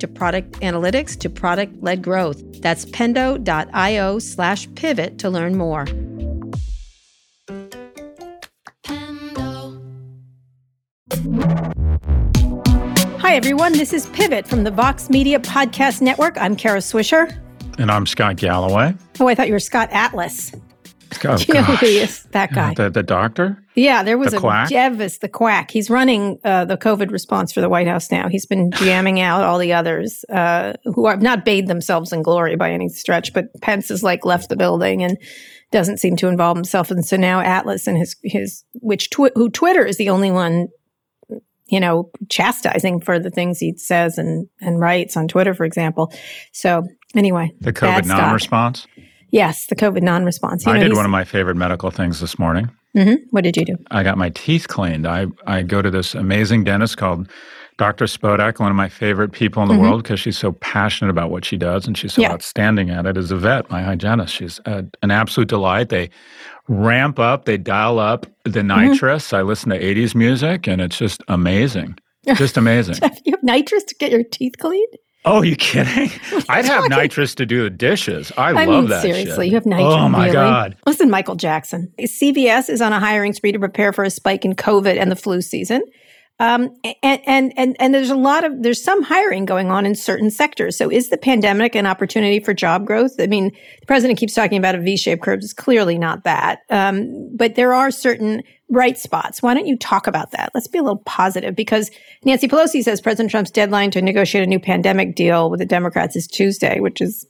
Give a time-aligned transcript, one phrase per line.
[0.00, 2.42] to product analytics to product led growth.
[2.60, 5.86] That's pendo.io slash pivot to learn more.
[13.20, 13.72] Hi, everyone.
[13.74, 16.36] This is Pivot from the Vox Media Podcast Network.
[16.36, 17.32] I'm Kara Swisher.
[17.78, 18.94] And I'm Scott Galloway.
[19.20, 20.52] Oh, I thought you were Scott Atlas.
[21.24, 22.24] Oh, you know who he is?
[22.32, 22.74] That guy.
[22.74, 23.62] The, the doctor?
[23.74, 24.68] Yeah, there was The a quack?
[24.70, 25.70] Jevis, the quack.
[25.70, 28.28] He's running uh, the COVID response for the White House now.
[28.28, 32.56] He's been jamming out all the others uh, who have not bathed themselves in glory
[32.56, 35.16] by any stretch, but Pence has like left the building and
[35.70, 36.90] doesn't seem to involve himself.
[36.90, 40.68] And so now Atlas and his his which twi- who Twitter is the only one
[41.66, 46.12] you know chastising for the things he says and and writes on Twitter, for example.
[46.52, 46.82] So
[47.14, 48.86] anyway, The COVID Scott.
[49.32, 49.66] Non response?
[49.66, 50.66] Yes, the COVID non-response.
[50.66, 52.70] I know, did one of my favorite medical things this morning.
[52.96, 53.18] Mhm.
[53.30, 53.76] What did you do?
[53.90, 55.06] I got my teeth cleaned.
[55.06, 57.28] I, I go to this amazing dentist called
[57.78, 58.04] Dr.
[58.06, 59.80] Spodak, one of my favorite people in the Mhm.
[59.80, 62.32] world because she's so passionate about what she does and she's so Yeah.
[62.32, 64.34] outstanding at it as a vet, my hygienist.
[64.34, 65.88] She's a, an absolute delight.
[65.88, 66.10] They
[66.68, 68.90] ramp up, they dial up the Mm-hmm.
[68.90, 69.32] nitrous.
[69.32, 71.96] I listen to 80s music and it's just amazing.
[72.34, 72.96] Just amazing.
[73.24, 74.92] you have nitrous to get your teeth cleaned?
[75.24, 76.10] Oh, you kidding?
[76.48, 78.32] I'd have nitrous to do the dishes.
[78.36, 79.52] I, I love mean, that seriously, shit.
[79.52, 79.94] you have nitrous.
[79.94, 80.32] Oh my really?
[80.32, 80.76] God.
[80.86, 81.92] Listen, Michael Jackson.
[81.98, 85.16] CVS is on a hiring spree to prepare for a spike in COVID and the
[85.16, 85.82] flu season.
[86.40, 89.94] Um, and, and, and, and there's a lot of, there's some hiring going on in
[89.94, 90.74] certain sectors.
[90.74, 93.12] So is the pandemic an opportunity for job growth?
[93.20, 95.40] I mean, the president keeps talking about a V-shaped curve.
[95.42, 96.60] It's clearly not that.
[96.70, 99.42] Um, but there are certain bright spots.
[99.42, 100.50] Why don't you talk about that?
[100.54, 101.90] Let's be a little positive because
[102.24, 106.16] Nancy Pelosi says President Trump's deadline to negotiate a new pandemic deal with the Democrats
[106.16, 107.26] is Tuesday, which is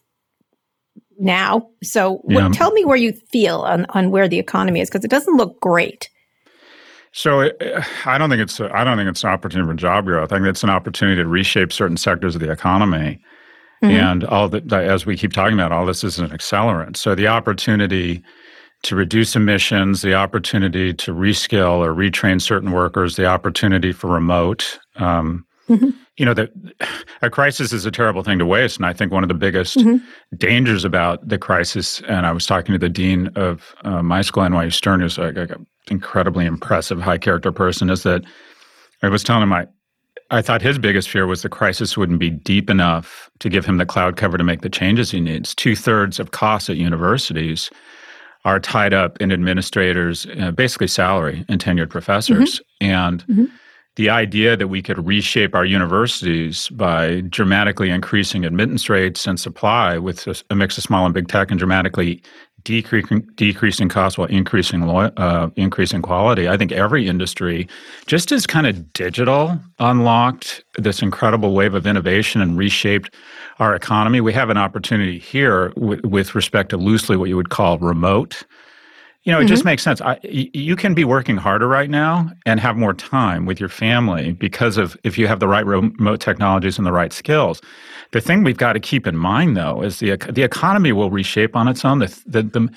[1.19, 1.69] now.
[1.83, 5.11] So what, tell me where you feel on, on where the economy is because it
[5.11, 6.11] doesn't look great.
[7.13, 10.05] So uh, I don't think it's a, I don't think it's an opportunity for job
[10.05, 10.33] growth.
[10.33, 13.21] I think it's an opportunity to reshape certain sectors of the economy,
[13.83, 13.91] Mhm.
[13.91, 16.97] and all that as we keep talking about, all this is an accelerant.
[16.97, 18.23] So the opportunity
[18.83, 24.79] to reduce emissions, the opportunity to reskill or retrain certain workers, the opportunity for remote.
[24.97, 25.95] Um, Mhm.
[26.17, 26.51] You know, that
[27.23, 29.79] a crisis is a terrible thing to waste, and I think one of the biggest
[29.79, 30.03] Mhm.
[30.37, 32.03] dangers about the crisis.
[32.09, 35.37] And I was talking to the dean of uh, my school, NYU Stern, who's like,
[35.37, 38.23] an incredibly impressive, high character person, is that
[39.03, 39.67] I was telling him I,
[40.31, 43.79] I thought his biggest fear was the crisis wouldn't be deep enough to give him
[43.79, 45.55] the cloud cover to make the changes he needs.
[45.55, 47.71] Two thirds of costs at universities
[48.45, 52.61] are tied up in administrators, uh, basically salary and tenured professors.
[52.81, 53.51] And Mhm.
[53.97, 59.99] the idea that we could reshape our universities by dramatically increasing admittance rates and supply
[59.99, 62.23] with a, a mix of small and big tech and dramatically
[62.65, 66.49] decreasing decreasing costs while increasing uh, increasing quality.
[66.49, 67.69] I think every industry,
[68.07, 73.15] just as kind of digital unlocked this incredible wave of innovation and reshaped
[73.59, 77.51] our economy, we have an opportunity here with, with respect to loosely what you would
[77.51, 78.45] call remote.
[79.25, 80.01] You know, it just makes sense.
[80.01, 84.33] I, you can be working harder right now and have more time with your family
[84.33, 87.61] because of if you have the right remote technologies and the right skills.
[88.13, 91.55] The thing we've got to keep in mind, though, is the the economy will reshape
[91.55, 92.01] on its own.
[92.01, 92.69] The, the the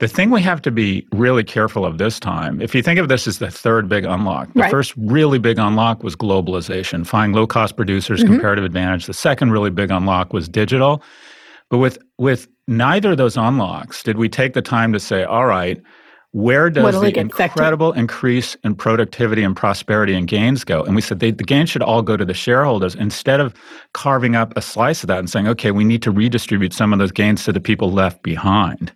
[0.00, 2.60] the thing we have to be really careful of this time.
[2.60, 4.70] If you think of this as the third big unlock, the Right.
[4.70, 8.34] first really big unlock was globalization, finding low cost producers, mm-hmm.
[8.34, 9.06] comparative advantage.
[9.06, 11.02] The second really big unlock was digital.
[11.70, 15.46] But with with neither of those unlocks did we take the time to say, all
[15.46, 15.80] right,
[16.32, 20.82] where does the incredible increase in productivity and prosperity and gains go?
[20.82, 23.54] And we said they, the gains should all go to the shareholders instead of
[23.92, 26.98] carving up a slice of that and saying, okay, we need to redistribute some of
[26.98, 28.92] those gains to the people left behind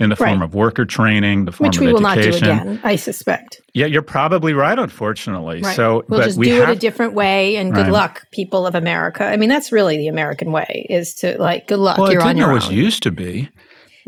[0.00, 0.42] in the form right.
[0.42, 2.02] of worker training, the form Which of we education.
[2.02, 3.60] will not do again, I suspect.
[3.74, 5.60] Yeah, you're probably right, unfortunately.
[5.60, 5.76] Right.
[5.76, 7.92] So we'll just we do have, it a different way and good right.
[7.92, 9.24] luck, people of America.
[9.24, 11.98] I mean, that's really the American way is to like good luck.
[11.98, 12.74] Well, you're it on your always own.
[12.74, 13.48] used to be.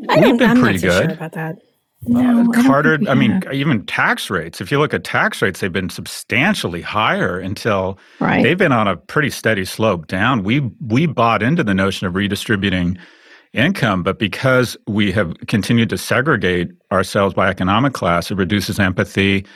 [0.08, 1.04] I We've been I'm pretty so good.
[1.04, 1.58] Sure about that.
[2.04, 4.60] No, uh, Carter, I, I mean, even tax rates.
[4.60, 8.42] If you look at tax rates, they've been substantially higher until right.
[8.42, 10.42] they've been on a pretty steady slope down.
[10.42, 12.98] We we bought into the notion of redistributing
[13.52, 19.46] income, but because we have continued to segregate ourselves by economic class, it reduces empathy.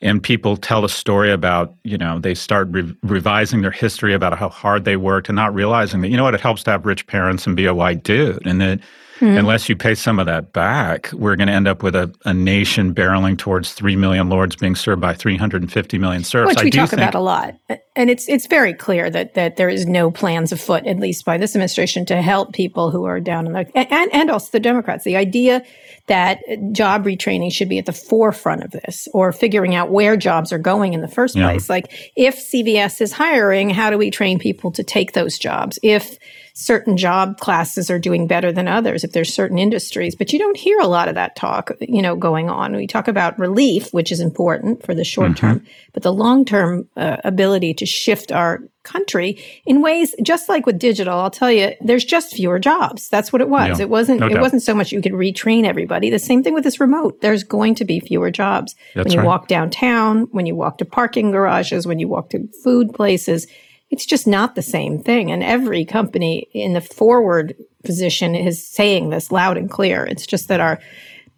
[0.00, 4.36] And people tell a story about, you know, they start re- revising their history about
[4.36, 6.84] how hard they worked and not realizing that, you know what, it helps to have
[6.84, 8.44] rich parents and be a white dude.
[8.46, 8.80] And that
[9.20, 9.38] Mm-hmm.
[9.38, 12.34] Unless you pay some of that back, we're going to end up with a, a
[12.34, 16.48] nation barreling towards 3 million lords being served by 350 million serfs.
[16.48, 17.54] Which we talk think, about a lot.
[17.94, 21.38] And it's it's very clear that, that there is no plans afoot, at least by
[21.38, 25.04] this administration, to help people who are down in the, and, and also the Democrats.
[25.04, 25.62] The idea
[26.06, 26.40] that
[26.72, 30.58] job retraining should be at the forefront of this or figuring out where jobs are
[30.58, 31.48] going in the first yeah.
[31.48, 31.70] place.
[31.70, 35.78] Like if CVS is hiring, how do we train people to take those jobs?
[35.82, 36.18] If
[36.54, 40.56] certain job classes are doing better than others if there's certain industries but you don't
[40.56, 42.74] hear a lot of that talk you know going on.
[42.74, 45.46] We talk about relief which is important for the short mm-hmm.
[45.46, 50.66] term but the long term uh, ability to shift our country in ways just like
[50.66, 51.18] with digital.
[51.18, 53.08] I'll tell you there's just fewer jobs.
[53.08, 53.78] That's what it was.
[53.78, 56.10] Yeah, it wasn't no it wasn't so much you could retrain everybody.
[56.10, 57.20] The same thing with this remote.
[57.20, 58.76] There's going to be fewer jobs.
[58.94, 59.26] That's when you right.
[59.26, 63.48] walk downtown when you walk to parking garages when you walk to food places
[63.94, 65.30] it's just not the same thing.
[65.30, 67.54] And every company in the forward
[67.84, 70.04] position is saying this loud and clear.
[70.04, 70.80] It's just that our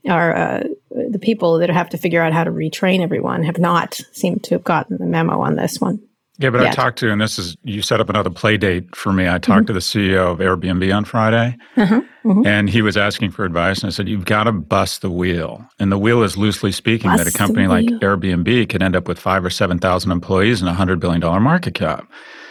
[0.08, 0.62] our uh,
[1.10, 4.54] the people that have to figure out how to retrain everyone have not seemed to
[4.54, 6.00] have gotten the memo on this one.
[6.38, 6.72] Yeah, but yet.
[6.72, 9.28] I talked to, and this is you set up another play date for me.
[9.28, 9.66] I talked mm-hmm.
[9.66, 12.00] to the CEO of Airbnb on Friday, uh-huh.
[12.24, 12.46] mm-hmm.
[12.46, 15.66] and he was asking for advice, and I said, "You've got to bust the wheel."
[15.78, 19.08] And the wheel is loosely speaking bust that a company like Airbnb could end up
[19.08, 22.10] with five or seven thousand employees and a hundred billion dollar market cap.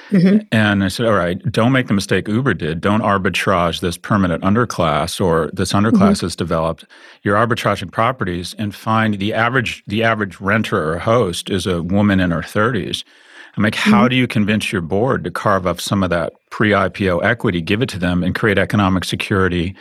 [0.10, 0.48] Mm-hmm.
[0.52, 2.81] And I said, all right, don't make the mistake Uber did.
[2.81, 6.25] Don't arbitrage this permanent underclass or this underclass mm-hmm.
[6.28, 6.86] is developed.
[7.24, 12.19] You're arbitraging properties and find the average the average renter or host is a woman
[12.19, 13.04] in her 30s.
[13.57, 14.10] I'm like, how mm-hmm.
[14.10, 17.90] do you convince your board to carve up some of that pre-IPO equity, give it
[17.90, 19.75] to them, and create economic security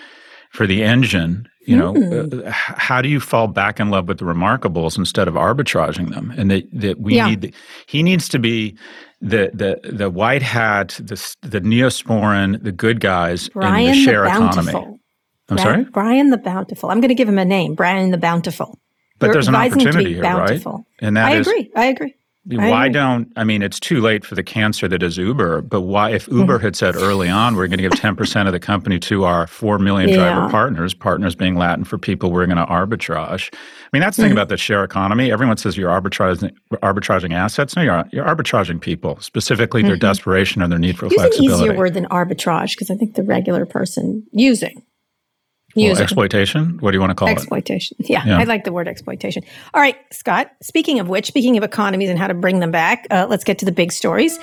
[0.50, 1.48] for the engine?
[1.66, 2.46] You know, mm.
[2.46, 6.32] uh, how do you fall back in love with the remarkables instead of arbitraging them?
[6.36, 7.30] And that, that we yeah.
[7.30, 7.54] need,
[7.86, 8.76] he needs to be
[9.24, 14.24] the the the white hat, the the neosporin, the good guys Brian in the share
[14.24, 14.98] the economy.
[15.48, 16.90] I'm sorry, Brian the Bountiful.
[16.90, 18.78] I'm going to give him a name, Brian the Bountiful.
[19.18, 20.72] But there's an opportunity here, bountiful.
[20.72, 21.06] right?
[21.06, 21.70] And that I is, agree.
[21.74, 22.14] I agree.
[22.46, 26.10] Why don't I mean it's too late for the cancer that is Uber, but why
[26.10, 29.24] if Uber had said early on we're going to give 10% of the company to
[29.24, 30.16] our 4 million yeah.
[30.16, 33.50] driver partners, partners being Latin for people we're going to arbitrage.
[33.52, 34.38] I mean that's the thing mm-hmm.
[34.38, 35.32] about the share economy.
[35.32, 36.52] Everyone says you're arbitraging
[36.82, 37.76] arbitraging assets.
[37.76, 40.00] No, you're you're arbitraging people, specifically their mm-hmm.
[40.00, 41.44] desperation and their need for Use flexibility.
[41.44, 44.82] Use an easier word than arbitrage because I think the regular person using
[45.74, 46.78] well, exploitation?
[46.78, 47.96] What do you want to call exploitation.
[47.98, 48.02] it?
[48.02, 48.28] Exploitation.
[48.28, 49.42] Yeah, yeah, I like the word exploitation.
[49.72, 53.06] All right, Scott, speaking of which, speaking of economies and how to bring them back,
[53.10, 54.38] uh, let's get to the big stories.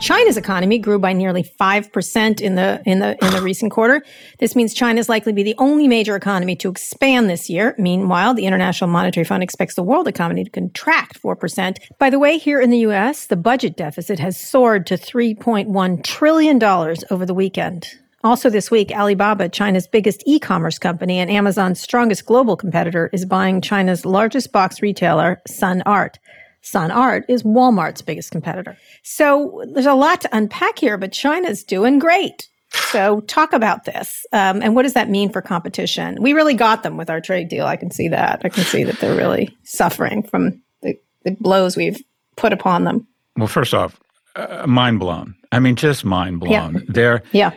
[0.00, 4.02] China's economy grew by nearly 5% in the in the in the recent quarter.
[4.38, 7.74] This means China is likely to be the only major economy to expand this year.
[7.76, 11.76] Meanwhile, the International Monetary Fund expects the world economy to contract 4%.
[11.98, 16.58] By the way, here in the US, the budget deficit has soared to 3.1 trillion
[16.58, 17.99] dollars over the weekend.
[18.22, 23.24] Also, this week, Alibaba, China's biggest e commerce company and Amazon's strongest global competitor, is
[23.24, 26.18] buying China's largest box retailer, Sun Art.
[26.60, 28.76] Sun Art is Walmart's biggest competitor.
[29.02, 32.48] So there's a lot to unpack here, but China's doing great.
[32.72, 34.26] So talk about this.
[34.32, 36.18] Um, and what does that mean for competition?
[36.20, 37.66] We really got them with our trade deal.
[37.66, 38.42] I can see that.
[38.44, 42.02] I can see that they're really suffering from the, the blows we've
[42.36, 43.06] put upon them.
[43.36, 43.98] Well, first off,
[44.36, 45.34] uh, mind blown.
[45.52, 46.74] I mean, just mind blown.
[46.74, 46.80] Yeah.
[46.88, 47.50] There, yeah.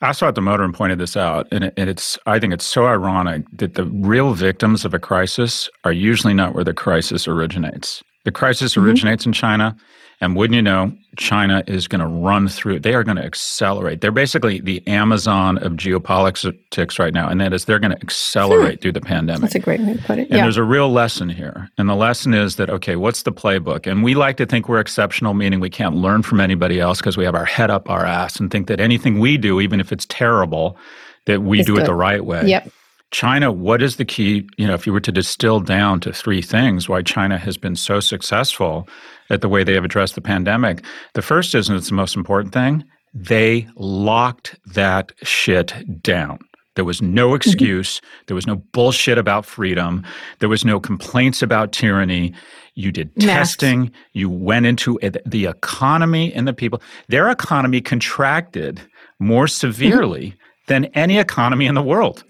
[0.00, 2.18] I saw at the motor and pointed this out, and, it, and it's.
[2.26, 6.54] I think it's so ironic that the real victims of a crisis are usually not
[6.54, 8.02] where the crisis originates.
[8.24, 8.86] The crisis mm-hmm.
[8.86, 9.76] originates in China.
[10.22, 14.02] And wouldn't you know, China is going to run through, they are going to accelerate.
[14.02, 17.28] They're basically the Amazon of geopolitics right now.
[17.28, 18.82] And that is, they're going to accelerate hmm.
[18.82, 19.42] through the pandemic.
[19.42, 20.28] That's a great way to put it.
[20.28, 20.42] And yeah.
[20.42, 21.68] there's a real lesson here.
[21.76, 23.90] And the lesson is that, okay, what's the playbook?
[23.90, 27.16] And we like to think we're exceptional, meaning we can't learn from anybody else because
[27.16, 29.90] we have our head up our ass and think that anything we do, even if
[29.90, 30.78] it's terrible,
[31.26, 31.82] that we it's do good.
[31.82, 32.46] it the right way.
[32.46, 32.70] Yep.
[33.12, 34.48] China, what is the key?
[34.56, 37.76] You know, if you were to distill down to three things why China has been
[37.76, 38.88] so successful
[39.28, 42.16] at the way they have addressed the pandemic, the first is, and it's the most
[42.16, 46.38] important thing, they locked that shit down.
[46.74, 47.36] There was no mm-hmm.
[47.36, 48.00] excuse.
[48.26, 50.04] There was no bullshit about freedom.
[50.38, 52.32] There was no complaints about tyranny.
[52.74, 53.92] You did testing.
[54.14, 56.80] You went into the economy and the people.
[57.08, 58.80] Their economy contracted
[59.18, 60.38] more severely mm-hmm.
[60.68, 62.24] than any economy in the world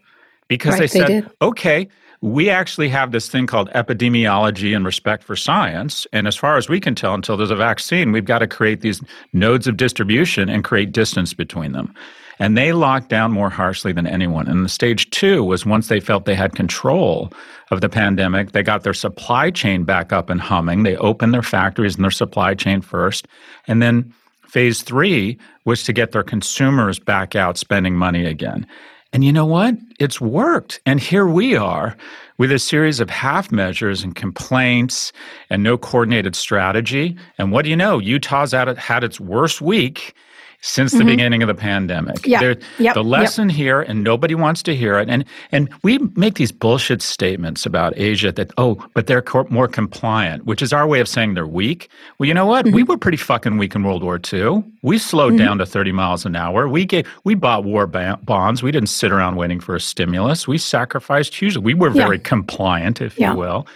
[0.52, 1.88] because right, they said, they okay,
[2.20, 6.06] we actually have this thing called epidemiology and respect for science.
[6.12, 8.82] And as far as we can tell, until there's a vaccine, we've got to create
[8.82, 9.00] these
[9.32, 11.94] nodes of distribution and create distance between them.
[12.38, 14.46] And they locked down more harshly than anyone.
[14.46, 17.32] And the stage two was once they felt they had control
[17.70, 20.82] of the pandemic, they got their supply chain back up and humming.
[20.82, 23.26] They opened their factories and their supply chain first.
[23.66, 24.12] And then
[24.46, 28.66] phase three was to get their consumers back out spending money again.
[29.12, 29.76] And you know what?
[29.98, 30.80] It's worked.
[30.86, 31.96] And here we are
[32.38, 35.12] with a series of half measures and complaints
[35.50, 37.16] and no coordinated strategy.
[37.36, 37.98] And what do you know?
[37.98, 40.14] Utah's had its worst week
[40.62, 41.08] since the mm-hmm.
[41.08, 42.24] beginning of the pandemic.
[42.24, 42.54] Yeah.
[42.78, 42.94] Yep.
[42.94, 43.56] The lesson yep.
[43.56, 45.08] here, and nobody wants to hear it.
[45.10, 49.68] And and we make these bullshit statements about Asia that oh, but they're co- more
[49.68, 51.88] compliant, which is our way of saying they're weak.
[52.18, 52.64] Well, you know what?
[52.64, 52.76] Mm-hmm.
[52.76, 54.64] We were pretty fucking weak in World War II.
[54.82, 55.44] We slowed mm-hmm.
[55.44, 56.68] down to thirty miles an hour.
[56.68, 58.62] We gave we bought war ba- bonds.
[58.62, 60.46] We didn't sit around waiting for a stimulus.
[60.46, 61.60] We sacrificed hugely.
[61.60, 62.22] We were very yeah.
[62.22, 63.32] compliant, if yeah.
[63.32, 63.66] you will.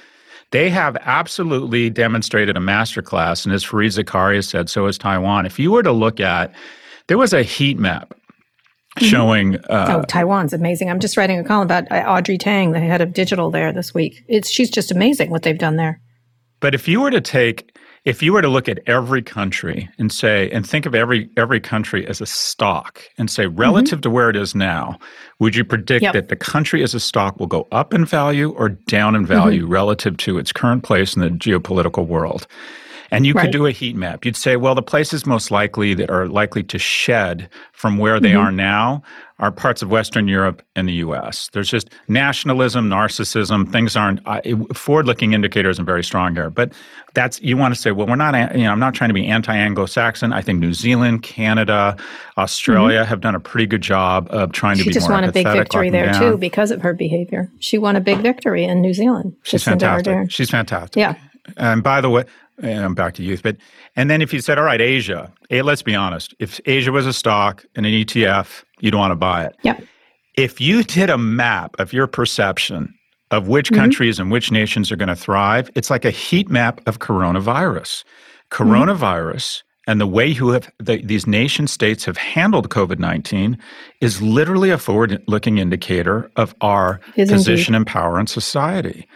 [0.52, 5.44] They have absolutely demonstrated a masterclass, and as Fareed Zakaria said, so has Taiwan.
[5.44, 6.54] If you were to look at,
[7.08, 9.06] there was a heat map mm-hmm.
[9.06, 9.56] showing.
[9.68, 10.88] Uh, oh, Taiwan's amazing!
[10.88, 13.92] I'm just writing a column about uh, Audrey Tang, the head of digital there this
[13.92, 14.24] week.
[14.28, 16.00] It's she's just amazing what they've done there.
[16.60, 17.75] But if you were to take
[18.06, 21.60] if you were to look at every country and say and think of every every
[21.60, 23.60] country as a stock and say mm-hmm.
[23.60, 24.02] relative mm-hmm.
[24.02, 24.98] to where it is now
[25.40, 26.14] would you predict yep.
[26.14, 29.64] that the country as a stock will go up in value or down in value
[29.64, 29.72] mm-hmm.
[29.72, 32.46] relative to its current place in the geopolitical world
[33.10, 33.42] and you right.
[33.42, 34.24] could do a heat map.
[34.24, 38.30] You'd say, well, the places most likely that are likely to shed from where they
[38.30, 38.46] mm-hmm.
[38.46, 39.02] are now
[39.38, 41.50] are parts of Western Europe and the U.S.
[41.52, 43.70] There's just nationalism, narcissism.
[43.70, 44.40] Things aren't uh,
[44.72, 46.48] forward-looking indicators are very strong here.
[46.48, 46.72] But
[47.12, 48.56] that's you want to say, well, we're not.
[48.56, 50.32] You know, I'm not trying to be anti-Anglo-Saxon.
[50.32, 51.96] I think New Zealand, Canada,
[52.38, 53.08] Australia mm-hmm.
[53.08, 54.92] have done a pretty good job of trying she to be.
[54.92, 56.20] She just won a big victory there down.
[56.20, 57.50] too because of her behavior.
[57.60, 59.36] She won a big victory in New Zealand.
[59.42, 60.30] She's fantastic.
[60.30, 60.96] She's fantastic.
[60.96, 61.16] Yeah.
[61.56, 62.24] And by the way,
[62.62, 63.42] and I'm back to youth.
[63.42, 63.56] But
[63.94, 67.12] and then if you said, all right, Asia, let's be honest, if Asia was a
[67.12, 69.56] stock and an ETF, you'd want to buy it.
[69.62, 69.78] Yeah.
[70.36, 72.94] If you did a map of your perception
[73.30, 73.80] of which mm-hmm.
[73.80, 78.04] countries and which nations are going to thrive, it's like a heat map of coronavirus.
[78.50, 79.90] Coronavirus mm-hmm.
[79.90, 83.58] and the way you have the, these nation states have handled COVID nineteen
[84.00, 87.76] is literally a forward-looking indicator of our is position indeed.
[87.76, 89.08] and power in society,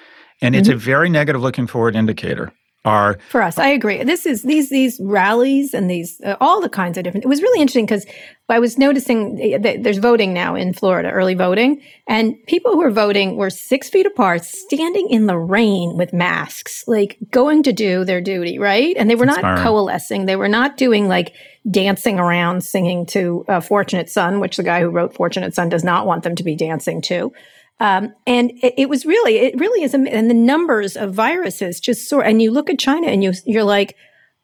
[0.43, 0.61] and mm-hmm.
[0.61, 2.53] it's a very negative looking forward indicator
[2.85, 3.59] are for us.
[3.59, 4.03] I agree.
[4.05, 7.25] This is these these rallies and these uh, all the kinds of different.
[7.25, 8.07] It was really interesting because
[8.49, 12.91] I was noticing that there's voting now in Florida, early voting, and people who were
[12.91, 18.05] voting were six feet apart, standing in the rain with masks, like going to do
[18.05, 18.97] their duty, right?
[18.97, 20.27] And they were not coalescing.
[20.27, 21.35] They were not doing like
[21.71, 25.85] dancing around singing to uh, Fortunate Son, which the guy who wrote Fortunate Son does
[25.85, 27.33] not want them to be dancing to.
[27.81, 32.09] Um, and it, it, was really, it really is, and the numbers of viruses just
[32.09, 32.23] soar.
[32.23, 33.97] And you look at China and you, you're like,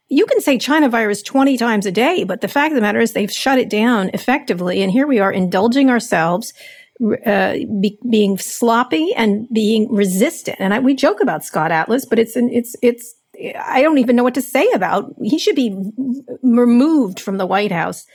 [0.08, 3.00] you can say China virus 20 times a day, but the fact of the matter
[3.00, 4.82] is they've shut it down effectively.
[4.82, 6.54] And here we are indulging ourselves,
[7.26, 10.56] uh, be, being sloppy and being resistant.
[10.58, 13.14] And I, we joke about Scott Atlas, but it's, an, it's, it's,
[13.58, 15.12] I don't even know what to say about.
[15.22, 15.76] He should be
[16.42, 18.06] removed from the White House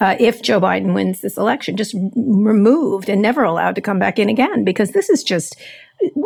[0.00, 4.18] uh, if Joe Biden wins this election, just removed and never allowed to come back
[4.18, 5.56] in again, because this is just,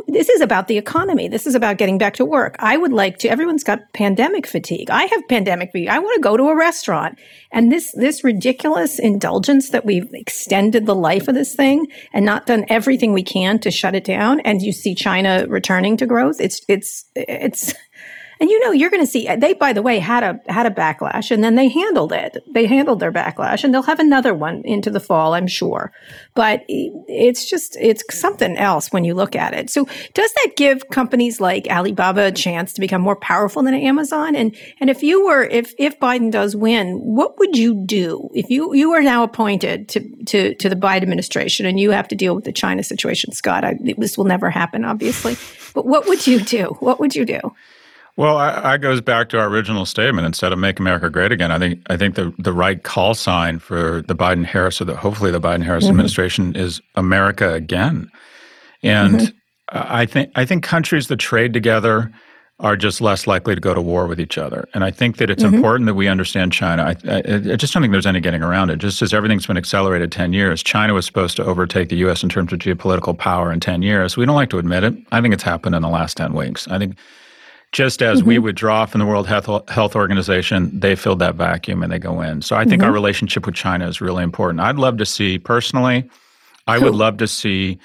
[0.07, 1.29] this is about the economy.
[1.29, 2.57] This is about getting back to work.
[2.59, 4.91] I would like to, everyone's got pandemic fatigue.
[4.91, 5.89] I have pandemic fatigue.
[5.89, 7.19] I want to go to a restaurant.
[7.51, 12.45] And this, this ridiculous indulgence that we've extended the life of this thing and not
[12.45, 14.41] done everything we can to shut it down.
[14.41, 16.37] And you see China returning to growth.
[16.39, 17.73] It's, it's, it's,
[18.43, 20.67] and you know, you're going to see uh, they, by the way, had a had
[20.67, 22.39] a backlash, and then they handled it.
[22.53, 25.93] They handled their backlash, and they'll have another one into the fall, I'm sure.
[26.35, 29.71] But it's just it's something else when you look at it.
[29.71, 34.35] So, does that give companies like Alibaba a chance to become more powerful than Amazon?
[34.35, 38.51] And and if you were if if Biden does win, what would you do if
[38.51, 42.17] you you are now appointed to to to the Biden administration and you have to
[42.17, 43.63] deal with the China situation, Scott?
[43.63, 45.37] I, this will never happen, obviously.
[45.75, 46.77] But what would you do?
[46.81, 47.55] What would you do?
[48.17, 50.27] Well, I, I goes back to our original statement.
[50.27, 53.59] Instead of "Make America Great Again," I think I think the the right call sign
[53.59, 55.93] for the Biden Harris or the hopefully the Biden Harris mm-hmm.
[55.93, 58.11] administration is America again.
[58.83, 59.37] And mm-hmm.
[59.71, 62.13] I think I think countries that trade together
[62.61, 64.69] are just less likely to go to war with each other.
[64.73, 65.55] And I think that it's mm-hmm.
[65.55, 66.85] important that we understand China.
[66.85, 68.77] I, I, I, just don't think there's any getting around it.
[68.77, 72.23] Just as everything's been accelerated 10 years, China was supposed to overtake the U.S.
[72.23, 74.17] in terms of geopolitical power in 10 years.
[74.17, 74.95] We don't like to admit it.
[75.11, 76.69] I think it's happened in the last 10 weeks.
[76.69, 76.97] I think
[77.73, 78.29] just as mm-hmm.
[78.29, 82.21] we withdraw from the World Health, Health Organization, they filled that vacuum and they go
[82.21, 82.43] in.
[82.43, 82.89] So I think mm-hmm.
[82.89, 84.61] our relationship with China is really important.
[84.61, 86.09] I'd love to see, personally,
[86.67, 86.91] I cool.
[86.91, 87.79] would love to see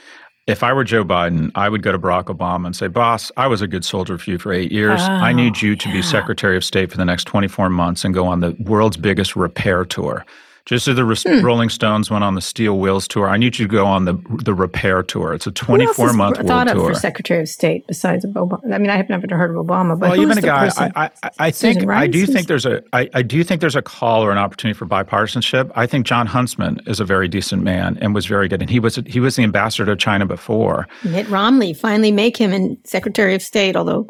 [0.47, 3.47] if I were Joe Biden, I would go to Barack Obama and say, Boss, I
[3.47, 5.01] was a good soldier for you for eight years.
[5.01, 5.95] Oh, I need you to yeah.
[5.95, 9.35] be Secretary of State for the next 24 months and go on the world's biggest
[9.35, 10.25] repair tour.
[10.67, 11.45] Just as the hmm.
[11.45, 14.15] Rolling Stones went on the Steel Wheels tour, I need you to go on the
[14.43, 15.33] the repair tour.
[15.33, 18.59] It's a 24 month world thought of for Secretary of State besides Obama?
[18.73, 20.69] I mean, I have never heard of Obama, but well, even a guy.
[20.75, 23.81] I, I, I think I do think there's a I, I do think there's a
[23.81, 25.71] call or an opportunity for bipartisanship.
[25.73, 28.81] I think Jon Huntsman is a very decent man and was very good, and he
[28.81, 30.85] was he was the ambassador to China before.
[31.05, 34.09] Mitt Romney finally make him in Secretary of State, although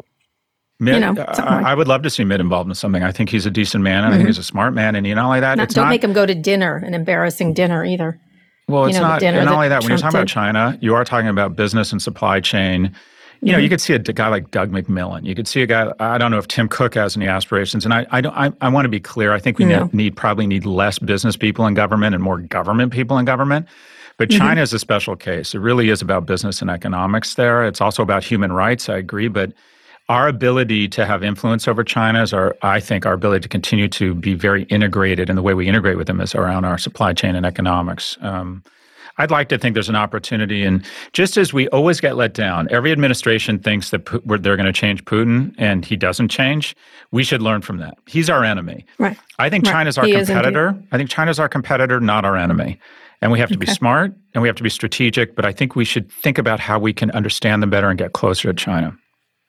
[0.80, 3.02] Mitt, you know, I, I, would love to see Mitt involved in something.
[3.02, 4.06] I think he's a decent man, and mm-hmm.
[4.06, 4.26] I think mm-hmm.
[4.28, 4.94] he's a smart man.
[4.94, 7.52] And you know, like that, not, don't not, make him go to dinner, an embarrassing
[7.54, 8.20] dinner either.
[8.68, 9.22] Well, it's know, not.
[9.22, 10.18] And not only that, when you're talking did.
[10.18, 12.82] about China, you are talking about business and supply chain.
[12.82, 13.46] You mm-hmm.
[13.46, 13.72] know, you mm-hmm.
[13.72, 15.24] could see a guy like Doug McMillon.
[15.24, 15.92] You could see a guy.
[15.98, 18.36] I don't know if Tim Cook has any aspirations, and I, I don't.
[18.36, 19.32] I, I want to be clear.
[19.32, 19.90] I think we no.
[19.92, 23.66] need probably need less business people in government and more government people in government.
[24.16, 24.38] But mm-hmm.
[24.38, 25.54] China is a special case.
[25.54, 27.64] It really is about business and economics there.
[27.64, 28.88] It's also about human rights.
[28.88, 29.52] I agree, but
[30.08, 33.88] our ability to have influence over China is our, I think, our ability to continue
[33.88, 37.12] to be very integrated, and the way we integrate with them is around our supply
[37.12, 38.16] chain and economics.
[38.22, 38.62] Um,
[39.20, 42.68] I'd like to think there's an opportunity, and just as we always get let down,
[42.70, 46.74] every administration thinks that they're going to change Putin, and he doesn't change.
[47.10, 47.98] We should learn from that.
[48.06, 48.86] He's our enemy.
[48.98, 49.18] Right.
[49.38, 49.72] I think right.
[49.72, 50.80] China's our he competitor.
[50.92, 52.78] I think China's our competitor, not our enemy.
[53.20, 53.66] And we have to okay.
[53.66, 56.60] be smart and we have to be strategic, but I think we should think about
[56.60, 58.96] how we can understand them better and get closer to China.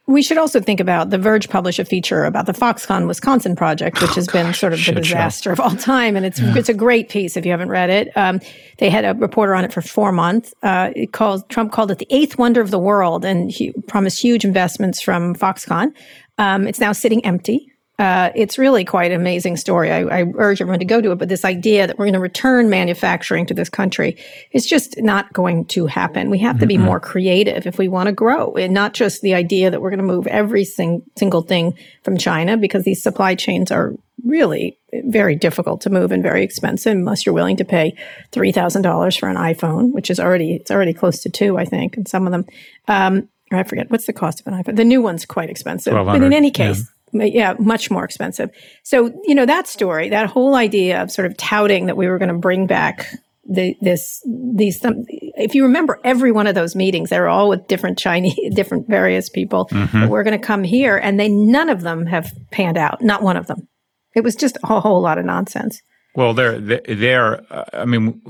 [0.09, 4.01] We should also think about The Verge published a feature about the Foxconn Wisconsin project,
[4.01, 5.51] which has oh, been sort of the disaster show.
[5.51, 6.57] of all time, and it's yeah.
[6.57, 8.17] it's a great piece if you haven't read it.
[8.17, 8.39] Um,
[8.79, 10.51] they had a reporter on it for four months.
[10.63, 14.19] Uh, it called Trump called it the eighth wonder of the world, and he promised
[14.19, 15.93] huge investments from Foxconn.
[16.39, 17.71] Um, it's now sitting empty.
[17.99, 19.91] Uh, it's really quite an amazing story.
[19.91, 21.17] I, I, urge everyone to go to it.
[21.17, 24.15] But this idea that we're going to return manufacturing to this country
[24.51, 26.29] is just not going to happen.
[26.29, 26.85] We have to be mm-hmm.
[26.85, 29.99] more creative if we want to grow, and not just the idea that we're going
[29.99, 35.35] to move every sing, single thing from China because these supply chains are really very
[35.35, 37.95] difficult to move and very expensive unless you're willing to pay
[38.31, 41.65] three thousand dollars for an iPhone, which is already it's already close to two, I
[41.65, 42.45] think, and some of them.
[42.87, 44.77] Um, I forget what's the cost of an iPhone.
[44.77, 46.79] The new one's quite expensive, but in any case.
[46.79, 48.49] Yeah yeah, much more expensive.
[48.83, 52.17] So, you know, that story, that whole idea of sort of touting that we were
[52.17, 53.07] going to bring back
[53.49, 57.49] the, this, these, some, if you remember every one of those meetings, they were all
[57.49, 59.67] with different Chinese, different various people.
[59.71, 60.07] Mm-hmm.
[60.07, 63.01] We're going to come here and they, none of them have panned out.
[63.01, 63.67] Not one of them.
[64.15, 65.81] It was just a whole lot of nonsense.
[66.15, 68.21] Well, they're, they're, uh, I mean,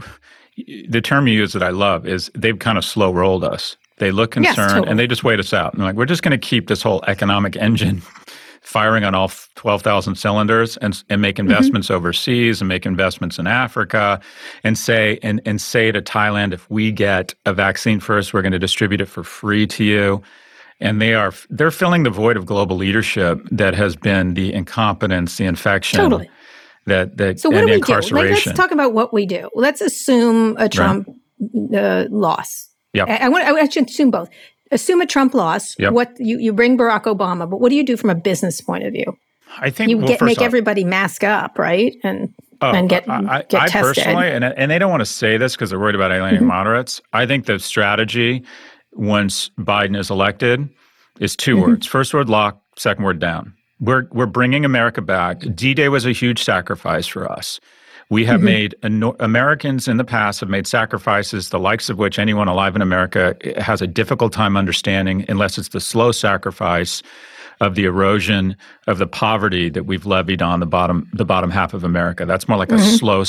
[0.89, 3.77] the term you use that I love is they've kind of slow rolled us.
[3.97, 4.89] They look concerned yes, totally.
[4.89, 5.73] and they just wait us out.
[5.73, 8.01] And like, we're just going to keep this whole economic engine
[8.61, 11.49] firing on all 12,000 cylinders and, and make mm-hmm.
[11.49, 11.97] investments mm-hmm.
[11.97, 14.19] overseas and make investments in Africa
[14.63, 18.51] and say and, and say to Thailand if we get a vaccine first we're going
[18.51, 20.21] to distribute it for free to you
[20.79, 25.37] and they are they're filling the void of global leadership that has been the incompetence
[25.37, 26.29] the infection totally.
[26.85, 30.55] that that so what do we do let's talk about what we do let's assume
[30.57, 31.07] a Trump
[31.39, 31.79] right.
[31.79, 33.45] uh, loss yeah, I, I want.
[33.45, 34.29] I should assume both
[34.71, 35.77] assume a Trump loss.
[35.79, 35.93] Yep.
[35.93, 38.83] What you, you bring Barack Obama, but what do you do from a business point
[38.85, 39.17] of view?
[39.57, 41.95] I think you well, get make off, everybody mask up, right?
[42.03, 44.03] And oh, and get I, get I tested.
[44.03, 46.47] personally, and and they don't want to say this because they're worried about alienating mm-hmm.
[46.47, 47.01] moderates.
[47.13, 48.43] I think the strategy
[48.93, 50.69] once Biden is elected
[51.19, 51.61] is 2 mm-hmm.
[51.61, 51.87] words.
[51.87, 53.53] First word lock, second word down.
[53.79, 55.43] We're we're bringing America back.
[55.55, 57.59] D-Day was a huge sacrifice for us.
[58.09, 58.45] We have mm-hmm.
[59.03, 62.81] made Americans in the past have made sacrifices, the likes of which anyone alive in
[62.81, 67.03] America has a difficult time understanding, unless it's the slow sacrifice
[67.61, 68.55] of the erosion
[68.87, 72.25] of the poverty that we've levied on the bottom the bottom half of America.
[72.25, 72.81] That's more like mm-hmm.
[72.81, 73.23] a slow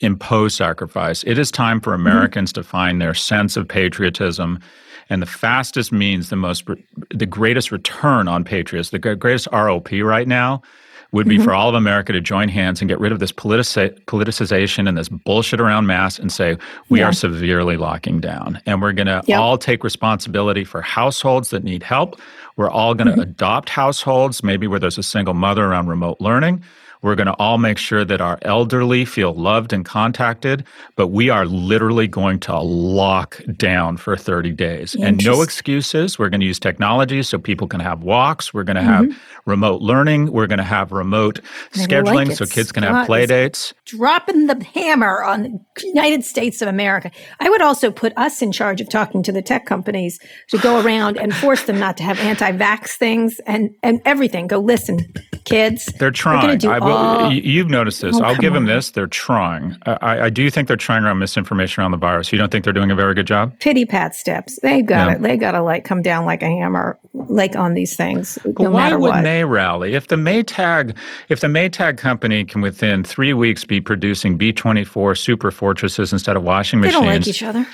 [0.00, 1.22] imposed sacrifice.
[1.24, 2.06] It is time for mm-hmm.
[2.06, 2.62] Americans mm-hmm.
[2.62, 4.60] to find their sense of patriotism.
[5.08, 6.68] And the fastest means, the most,
[7.12, 10.62] the greatest return on patriots, the greatest ROP right now
[11.12, 11.44] would be mm-hmm.
[11.44, 14.96] for all of America to join hands and get rid of this politici- politicization and
[14.96, 16.56] this bullshit around masks and say,
[16.88, 17.06] we yeah.
[17.06, 18.60] are severely locking down.
[18.66, 19.40] And we're going to yep.
[19.40, 22.20] all take responsibility for households that need help.
[22.56, 23.22] We're all going to mm-hmm.
[23.22, 26.62] adopt households, maybe where there's a single mother around remote learning.
[27.02, 30.64] We're going to all make sure that our elderly feel loved and contacted,
[30.96, 34.94] but we are literally going to lock down for 30 days.
[34.94, 36.18] And no excuses.
[36.18, 38.52] We're going to use technology so people can have walks.
[38.52, 39.50] We're going to have mm-hmm.
[39.50, 40.30] remote learning.
[40.32, 41.40] We're going to have remote
[41.72, 43.72] scheduling like so kids can have play dates.
[43.86, 47.10] Dropping the hammer on the United States of America.
[47.40, 50.18] I would also put us in charge of talking to the tech companies
[50.50, 54.46] to go around and force them not to have anti-vax things and, and everything.
[54.46, 54.98] Go listen,
[55.44, 55.86] kids.
[55.98, 56.64] They're trying.
[56.66, 58.16] I, all, uh, you've noticed this.
[58.16, 58.64] Oh, I'll give on.
[58.64, 58.90] them this.
[58.90, 59.76] They're trying.
[59.86, 62.32] I, I, do think they're trying around misinformation around the virus.
[62.32, 63.58] You don't think they're doing a very good job?
[63.60, 64.58] Pity pat steps.
[64.62, 65.14] They got yeah.
[65.16, 65.22] it.
[65.22, 68.38] They got to like come down like a hammer, like on these things.
[68.44, 70.96] But no why wouldn't they rally if the Maytag
[71.28, 76.12] if the Maytag company can within three weeks be producing B twenty four super fortresses
[76.12, 76.94] instead of washing machines?
[76.94, 77.66] They don't like each other.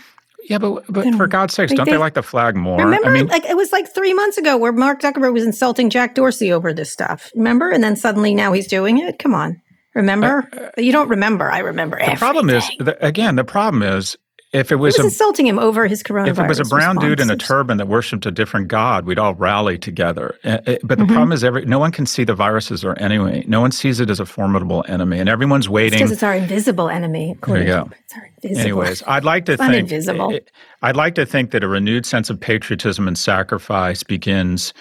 [0.48, 2.78] Yeah, but but for God's sakes, like don't they, they, like the flag more?
[2.78, 5.90] Remember, I mean, like it was like three months ago where Mark Zuckerberg was insulting
[5.90, 7.30] Jack Dorsey over this stuff.
[7.34, 9.18] Remember, and then suddenly now he's doing it.
[9.18, 9.60] Come on,
[9.94, 10.48] remember?
[10.52, 11.50] Uh, uh, you don't remember.
[11.50, 11.96] I remember.
[11.96, 12.18] The everything.
[12.18, 13.36] problem is the, again.
[13.36, 14.16] The problem is
[14.56, 16.28] if it was, was a, insulting him over his coronavirus.
[16.28, 17.08] If it was a brown responses.
[17.08, 20.38] dude in a turban that worshipped a different god, we'd all rally together.
[20.42, 21.06] But the mm-hmm.
[21.06, 23.44] problem is, every no one can see the viruses or anyway.
[23.46, 25.98] No one sees it as a formidable enemy, and everyone's waiting.
[25.98, 27.36] Because it's, our invisible enemy.
[27.46, 27.90] There you go.
[28.04, 28.60] It's our invisible.
[28.60, 29.74] Anyways, I'd like to it's think.
[29.74, 30.38] Invisible.
[30.82, 34.72] I'd like to think that a renewed sense of patriotism and sacrifice begins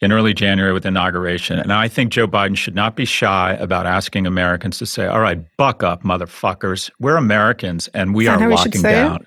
[0.00, 1.58] in early January with inauguration.
[1.58, 5.20] And I think Joe Biden should not be shy about asking Americans to say, all
[5.20, 6.90] right, buck up, motherfuckers.
[6.98, 9.22] We're Americans and we are locking down.
[9.22, 9.26] It?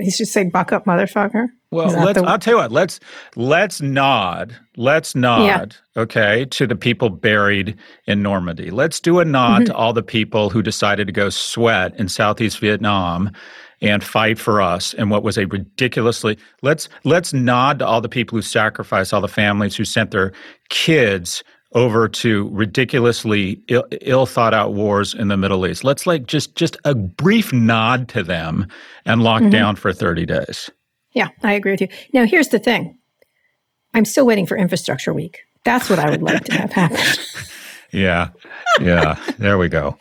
[0.00, 1.46] He should say, buck up, motherfucker.
[1.70, 2.26] Well, let's, the...
[2.26, 2.98] I'll tell you what, let's,
[3.36, 6.02] let's nod, let's nod, yeah.
[6.02, 8.70] okay, to the people buried in Normandy.
[8.70, 9.64] Let's do a nod mm-hmm.
[9.66, 13.30] to all the people who decided to go sweat in Southeast Vietnam
[13.80, 18.08] and fight for us and what was a ridiculously let's let's nod to all the
[18.08, 20.32] people who sacrificed all the families who sent their
[20.68, 25.84] kids over to ridiculously Ill, Ill, thought out wars in the Middle East.
[25.84, 28.66] Let's like just just a brief nod to them
[29.04, 29.50] and lock mm-hmm.
[29.50, 30.70] down for 30 days.
[31.12, 31.88] Yeah, I agree with you.
[32.12, 32.98] Now here's the thing.
[33.94, 35.40] I'm still waiting for infrastructure week.
[35.64, 36.98] That's what I would like to have happen.
[37.92, 38.30] yeah.
[38.80, 39.18] Yeah.
[39.38, 39.98] There we go.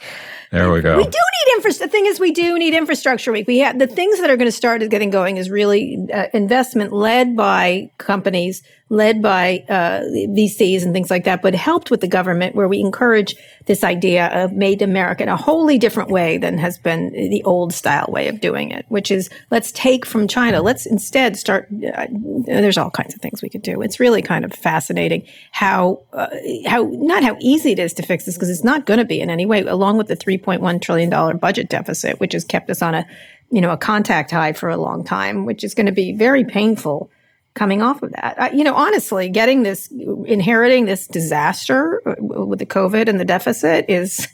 [0.52, 0.98] There we go.
[0.98, 1.88] We do need infrastructure.
[1.88, 3.48] The thing is, we do need infrastructure week.
[3.48, 6.94] We have the things that are going to start getting going is really uh, investment
[6.94, 12.08] led by companies led by uh, VCs and things like that, but helped with the
[12.08, 16.58] government where we encourage this idea of made America in a wholly different way than
[16.58, 20.62] has been the old style way of doing it, which is let's take from China.
[20.62, 21.68] Let's instead start.
[21.96, 22.08] Uh,
[22.46, 23.82] there's all kinds of things we could do.
[23.82, 26.28] It's really kind of fascinating how, uh,
[26.66, 29.20] how, not how easy it is to fix this because it's not going to be
[29.20, 32.96] in any way, along with the $3.1 trillion budget deficit, which has kept us on
[32.96, 33.06] a,
[33.52, 36.46] you know, a contact high for a long time, which is going to be very
[36.46, 37.12] painful
[37.58, 38.36] coming off of that.
[38.40, 39.92] I, you know, honestly, getting this,
[40.26, 44.28] inheriting this disaster with the COVID and the deficit is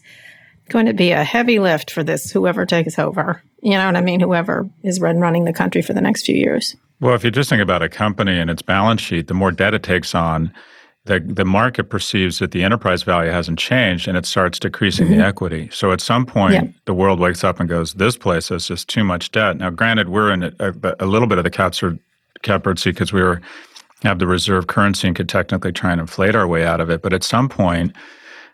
[0.69, 3.41] going to be a heavy lift for this, whoever takes over.
[3.61, 4.19] You know what I mean?
[4.19, 6.75] Whoever is run, running the country for the next few years.
[6.99, 9.73] Well, if you just think about a company and its balance sheet, the more debt
[9.73, 10.53] it takes on,
[11.05, 15.19] the, the market perceives that the enterprise value hasn't changed and it starts decreasing mm-hmm.
[15.19, 15.69] the equity.
[15.71, 16.67] So at some point, yeah.
[16.85, 19.57] the world wakes up and goes, this place has just too much debt.
[19.57, 21.97] Now, granted, we're in a, a, a little bit of the cats are
[22.43, 23.41] catbird because we were
[24.03, 27.01] have the reserve currency and could technically try and inflate our way out of it.
[27.01, 27.95] But at some point,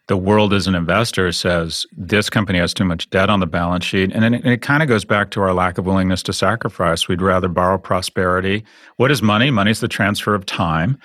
[0.07, 3.85] the world as an investor says this company has too much debt on the balance
[3.85, 4.11] sheet.
[4.11, 7.07] And it, it kind of goes back to our lack of willingness to sacrifice.
[7.07, 8.63] We'd rather borrow prosperity.
[8.97, 9.51] What is money?
[9.51, 10.97] Money is the transfer of time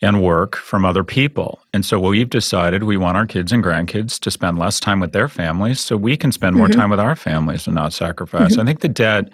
[0.00, 1.60] and work from other people.
[1.74, 5.12] And so we've decided we want our kids and grandkids to spend less time with
[5.12, 6.80] their families so we can spend more mm-hmm.
[6.80, 8.52] time with our families and not sacrifice.
[8.52, 8.60] Mm-hmm.
[8.60, 9.28] I think the debt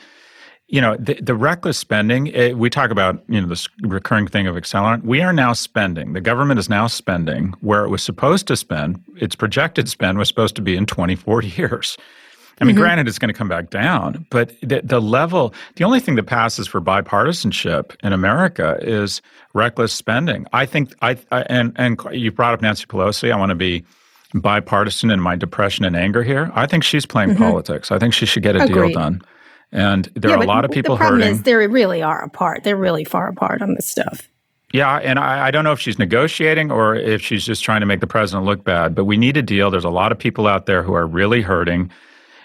[0.68, 4.27] you know the, the reckless spending it, eh, we talk about you know this recurring
[4.27, 8.03] thing of accelerant we are now spending the government is now spending where it was
[8.03, 11.96] supposed to spend its projected spend was supposed to be in 24 years.
[12.61, 12.83] I mean mm-hmm.
[12.83, 16.24] granted it's going to come back down but the, the level the only thing that
[16.24, 19.20] passes for bipartisanship in america is
[19.55, 20.46] reckless spending.
[20.53, 23.33] I think i, I and and you brought up nancy pelosi.
[23.33, 23.85] I want to be
[24.35, 26.50] bipartisan in my depression and anger here.
[26.55, 27.42] I think she's playing mm-hmm.
[27.42, 27.92] politics.
[27.92, 28.74] I think she should get a Agreed.
[28.74, 29.22] deal done
[29.75, 31.35] and there yeah, are a lot of people the problem hurting.
[31.35, 32.63] Is they really are apart.
[32.63, 34.29] They're really far apart on this stuff.
[34.73, 37.87] Yeah, and I, I, don't know if she's negotiating or if she's just trying to
[37.87, 39.71] make the president look bad, but we need a deal.
[39.71, 41.91] There's a lot of people out there who are really hurting.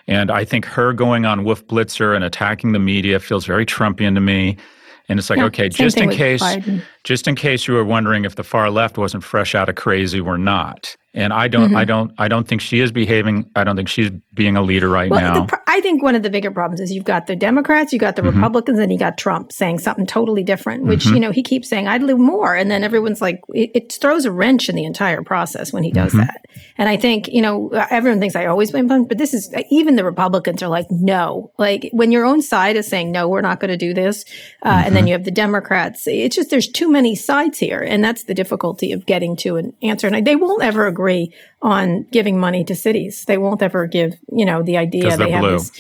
[0.08, 4.14] And I think her going on Wolf Blitzer and attacking the media feels very Trumpian
[4.16, 4.58] to me.
[5.08, 6.84] And it's like, yeah, okay, just in case, Biden.
[7.04, 10.22] just in case you were wondering if the far left wasn't fresh out of crazy,
[10.22, 10.96] we're not.
[11.14, 11.78] And I don't, mm-hmm.
[11.78, 13.50] I don't, I don't think she is behaving.
[13.56, 15.46] I don't think she's being a leader right well, now.
[15.46, 18.16] The, I think one of the bigger problems is you've got the Democrats, you've got
[18.16, 18.38] the mm-hmm.
[18.38, 20.86] Republicans, and you got Trump saying something totally different.
[20.86, 21.16] Which mm-hmm.
[21.16, 24.26] you know he keeps saying, "I'd do more," and then everyone's like, it, it, throws
[24.26, 26.22] a wrench in the entire process when he does mm-hmm.
[26.22, 26.46] that.
[26.78, 29.96] And I think, you know, everyone thinks I always blame Trump, but this is even
[29.96, 31.52] the Republicans are like, no.
[31.58, 34.24] Like when your own side is saying, no, we're not going to do this.
[34.64, 34.84] Uh.
[34.86, 35.08] And then mm-hmm.
[35.08, 36.08] you have the Democrats.
[36.08, 37.80] It's just there's too many sides here.
[37.80, 40.08] And that's the difficulty of getting to an answer.
[40.08, 40.99] And they won't ever agree
[41.62, 43.26] on giving money to cities.
[43.26, 45.52] They won't ever give, you know, the idea they have blue.
[45.52, 45.72] this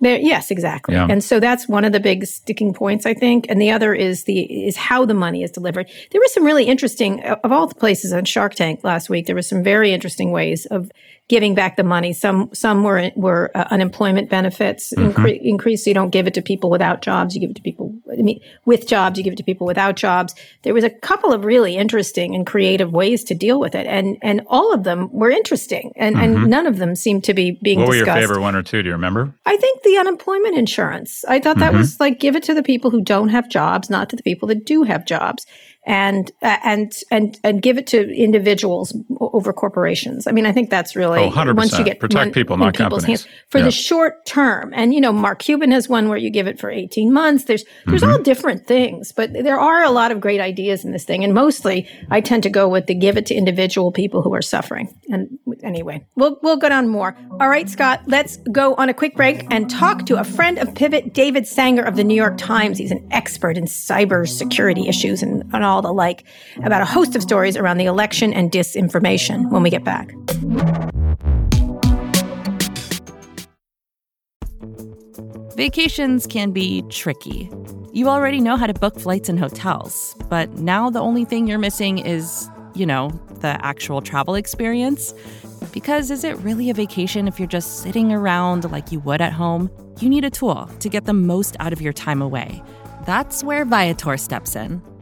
[0.00, 0.94] yes, exactly.
[0.94, 1.06] Yeah.
[1.08, 3.46] And so that's one of the big sticking points, I think.
[3.48, 5.88] And the other is the is how the money is delivered.
[6.10, 9.26] There was some really interesting of all the places on Shark Tank last week.
[9.26, 10.90] There was some very interesting ways of
[11.28, 12.12] giving back the money.
[12.12, 15.18] Some some were were uh, unemployment benefits mm-hmm.
[15.18, 15.84] incre- increased.
[15.84, 17.34] So you don't give it to people without jobs.
[17.34, 19.18] You give it to people I mean, with jobs.
[19.18, 20.34] You give it to people without jobs.
[20.62, 24.16] There was a couple of really interesting and creative ways to deal with it, and
[24.22, 26.36] and all of them were interesting, and mm-hmm.
[26.36, 27.80] and none of them seemed to be being.
[27.80, 28.06] What discussed.
[28.06, 28.82] were your favorite one or two?
[28.82, 29.34] Do you remember?
[29.44, 31.24] I think the unemployment insurance.
[31.28, 31.78] I thought that mm-hmm.
[31.78, 34.48] was like give it to the people who don't have jobs, not to the people
[34.48, 35.46] that do have jobs
[35.86, 40.26] and uh, and and and give it to individuals over corporations.
[40.26, 41.56] I mean, I think that's really oh, 100%.
[41.56, 43.64] once you get protect people, not companies, hands, for yeah.
[43.64, 44.72] the short term.
[44.74, 47.44] And you know, Mark Cuban has one where you give it for eighteen months.
[47.44, 48.12] There's there's mm-hmm.
[48.12, 51.22] all different things, but there are a lot of great ideas in this thing.
[51.22, 54.42] And mostly, I tend to go with the give it to individual people who are
[54.42, 54.92] suffering.
[55.08, 57.16] And anyway, we'll we'll go down more.
[57.40, 60.74] All right, Scott, let's go on a quick break and talk to a friend of
[60.74, 62.76] Pivot, David Sanger of the New York Times.
[62.78, 66.24] He's an expert in cyber security issues and, and all all the like
[66.64, 70.10] about a host of stories around the election and disinformation when we get back.
[75.54, 77.50] Vacations can be tricky.
[77.92, 81.58] You already know how to book flights and hotels, but now the only thing you're
[81.58, 83.10] missing is, you know,
[83.40, 85.14] the actual travel experience.
[85.72, 89.32] Because is it really a vacation if you're just sitting around like you would at
[89.32, 89.70] home?
[90.00, 92.62] You need a tool to get the most out of your time away.
[93.06, 94.82] That's where Viator steps in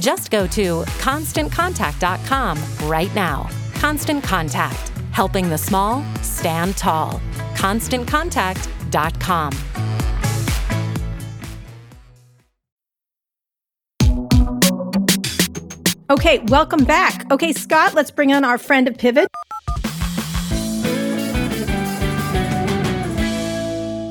[0.00, 3.48] Just go to constantcontact.com right now.
[3.74, 7.20] Constant Contact, helping the small stand tall.
[7.54, 9.52] ConstantContact.com.
[16.08, 17.28] Okay, welcome back.
[17.32, 19.26] Okay, Scott, let's bring on our friend of Pivot.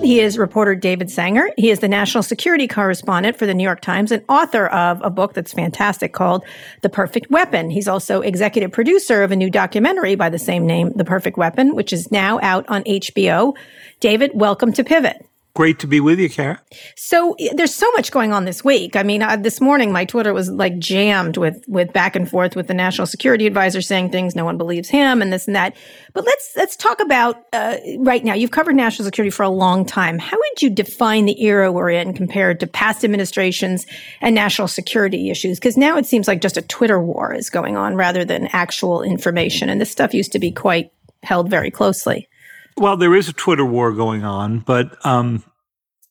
[0.05, 1.49] He is reporter David Sanger.
[1.57, 5.09] He is the national security correspondent for the New York Times and author of a
[5.09, 6.45] book that's fantastic called
[6.83, 7.71] The Perfect Weapon.
[7.71, 11.73] He's also executive producer of a new documentary by the same name, The Perfect Weapon,
[11.73, 13.55] which is now out on HBO.
[13.99, 15.25] David, welcome to Pivot.
[15.55, 16.61] Great to be with you, Kara.
[16.97, 18.97] So there's so much going on this week.
[18.97, 22.57] I mean, uh, this morning my Twitter was like jammed with with back and forth
[22.57, 25.73] with the national security advisor saying things no one believes him and this and that.
[26.11, 28.33] But let's let's talk about uh, right now.
[28.33, 30.19] You've covered national security for a long time.
[30.19, 33.85] How would you define the era we're in compared to past administrations
[34.19, 35.57] and national security issues?
[35.57, 39.03] Because now it seems like just a Twitter war is going on rather than actual
[39.03, 40.91] information, and this stuff used to be quite
[41.23, 42.27] held very closely.
[42.77, 45.43] Well, there is a Twitter war going on, but um,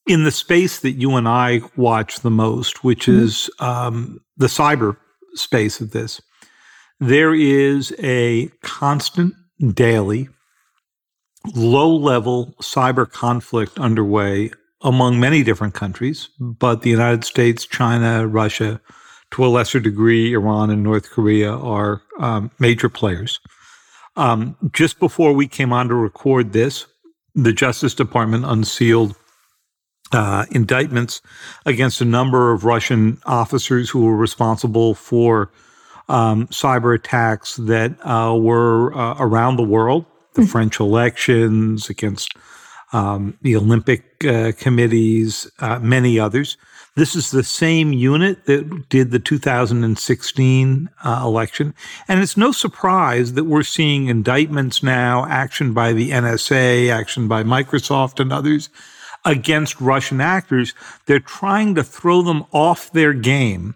[0.06, 3.24] in the space that you and I watch the most, which mm-hmm.
[3.24, 4.96] is um, the cyber
[5.34, 6.20] space of this,
[7.00, 9.34] there is a constant,
[9.74, 10.28] daily,
[11.54, 14.50] low level cyber conflict underway
[14.80, 18.80] among many different countries, but the United States, China, Russia,
[19.32, 23.40] to a lesser degree, Iran and North Korea are um, major players.
[24.16, 26.86] Um, just before we came on to record this,
[27.34, 29.16] the Justice Department unsealed
[30.12, 31.20] uh, indictments
[31.66, 35.50] against a number of Russian officers who were responsible for
[36.08, 40.50] um, cyber attacks that uh, were uh, around the world, the mm-hmm.
[40.50, 42.36] French elections, against
[42.92, 46.56] um, the Olympic uh, committees, uh, many others.
[46.96, 51.74] This is the same unit that did the 2016 uh, election.
[52.06, 57.42] And it's no surprise that we're seeing indictments now, action by the NSA, action by
[57.42, 58.68] Microsoft and others
[59.24, 60.72] against Russian actors.
[61.06, 63.74] They're trying to throw them off their game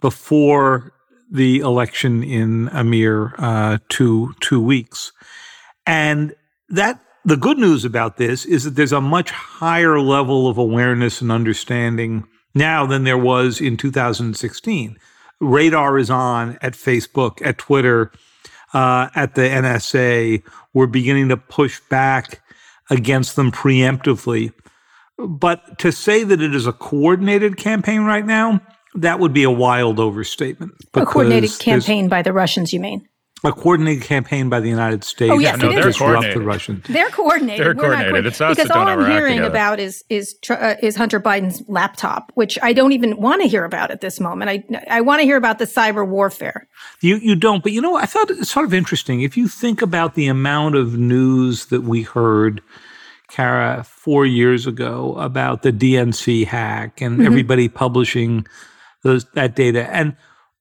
[0.00, 0.92] before
[1.30, 5.12] the election in a mere uh, two two weeks,
[5.86, 6.34] and
[6.68, 11.20] that the good news about this is that there's a much higher level of awareness
[11.20, 14.98] and understanding now than there was in 2016.
[15.40, 18.12] Radar is on at Facebook, at Twitter,
[18.72, 20.42] uh, at the NSA.
[20.72, 22.42] We're beginning to push back
[22.90, 24.52] against them preemptively.
[25.18, 28.60] But to say that it is a coordinated campaign right now,
[28.94, 30.72] that would be a wild overstatement.
[30.94, 33.08] A coordinated campaign by the Russians, you mean?
[33.44, 35.30] A coordinated campaign by the United States.
[35.30, 36.38] Oh yes, no, they're coordinated.
[36.38, 36.84] The Russians.
[36.88, 37.66] They're coordinated.
[37.66, 38.26] They're coordinated.
[38.26, 42.58] It's us because all I'm hearing about is is uh, is Hunter Biden's laptop, which
[42.62, 44.50] I don't even want to hear about at this moment.
[44.50, 46.66] I I want to hear about the cyber warfare.
[47.02, 49.82] You you don't, but you know I thought it's sort of interesting if you think
[49.82, 52.62] about the amount of news that we heard.
[53.26, 57.26] Kara, four years ago about the DNC hack and mm-hmm.
[57.26, 58.46] everybody publishing
[59.02, 59.92] those that data.
[59.92, 60.14] And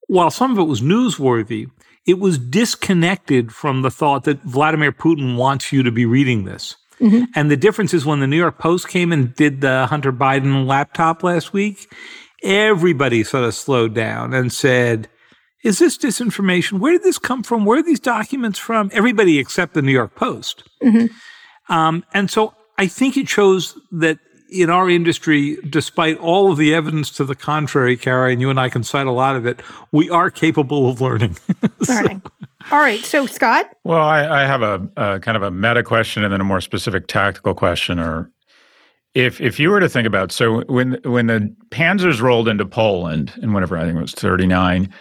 [0.07, 1.69] while some of it was newsworthy,
[2.05, 6.75] it was disconnected from the thought that Vladimir Putin wants you to be reading this.
[6.99, 7.25] Mm-hmm.
[7.35, 10.65] And the difference is when the New York Post came and did the Hunter Biden
[10.65, 11.91] laptop last week,
[12.43, 15.09] everybody sort of slowed down and said,
[15.63, 16.79] Is this disinformation?
[16.79, 17.65] Where did this come from?
[17.65, 18.89] Where are these documents from?
[18.93, 20.63] Everybody except the New York Post.
[20.83, 21.73] Mm-hmm.
[21.73, 24.19] Um, and so I think it shows that
[24.53, 28.59] in our industry, despite all of the evidence to the contrary, Kara, and you and
[28.59, 29.61] I can cite a lot of it,
[29.91, 31.37] we are capable of learning.
[31.89, 32.21] learning.
[32.71, 33.03] All right.
[33.03, 33.75] So, Scott?
[33.83, 36.61] Well, I, I have a, a, kind of a meta question and then a more
[36.61, 37.99] specific tactical question.
[37.99, 38.31] Or
[39.13, 43.33] if if you were to think about so when when the Panzers rolled into Poland
[43.41, 44.93] and whenever I think it was 39,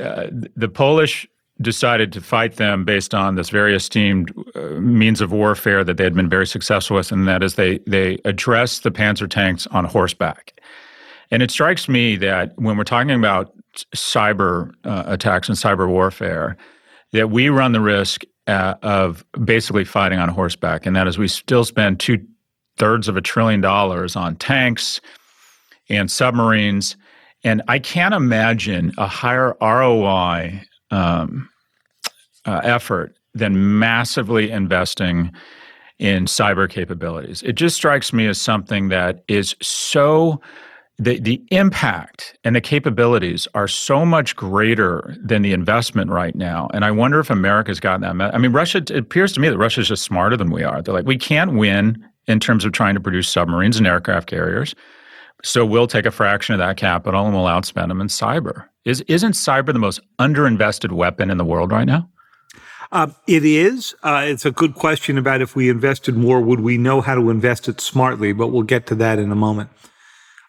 [0.00, 1.26] uh, the Polish
[1.62, 6.04] decided to fight them based on this very esteemed uh, means of warfare that they
[6.04, 9.84] had been very successful with, and that is they they addressed the Panzer tanks on
[9.84, 10.60] horseback.
[11.30, 13.54] And it strikes me that when we're talking about
[13.94, 16.56] cyber uh, attacks and cyber warfare,
[17.12, 21.28] that we run the risk uh, of basically fighting on horseback, and that is we
[21.28, 22.18] still spend two
[22.76, 25.00] thirds of a trillion dollars on tanks
[25.88, 26.96] and submarines.
[27.44, 31.48] And I can't imagine a higher ROI um,
[32.44, 35.32] uh, effort than massively investing
[35.98, 37.42] in cyber capabilities.
[37.42, 40.40] It just strikes me as something that is so
[40.98, 46.68] the the impact and the capabilities are so much greater than the investment right now.
[46.74, 48.34] And I wonder if America's gotten that.
[48.34, 48.78] I mean, Russia.
[48.78, 50.82] It appears to me that Russia's just smarter than we are.
[50.82, 54.74] They're like, we can't win in terms of trying to produce submarines and aircraft carriers.
[55.42, 58.66] So we'll take a fraction of that capital and we'll outspend them in cyber.
[58.84, 62.08] Is isn't cyber the most underinvested weapon in the world right now?
[62.92, 63.94] Uh, it is.
[64.02, 67.30] Uh, it's a good question about if we invested more, would we know how to
[67.30, 68.32] invest it smartly?
[68.34, 69.70] But we'll get to that in a moment.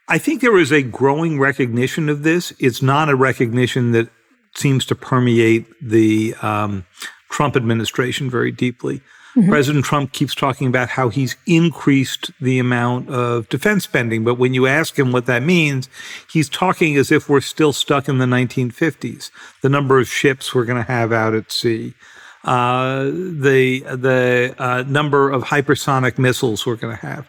[0.10, 2.52] I think there is a growing recognition of this.
[2.60, 4.10] It's not a recognition that
[4.56, 6.86] seems to permeate the um,
[7.30, 9.02] Trump administration very deeply.
[9.36, 9.50] Mm-hmm.
[9.50, 14.54] President Trump keeps talking about how he's increased the amount of defense spending, but when
[14.54, 15.90] you ask him what that means,
[16.32, 19.32] he's talking as if we're still stuck in the 1950s.
[19.64, 21.96] The number of ships we're going to have out at sea,
[22.44, 27.28] uh, the the uh, number of hypersonic missiles we're going to have.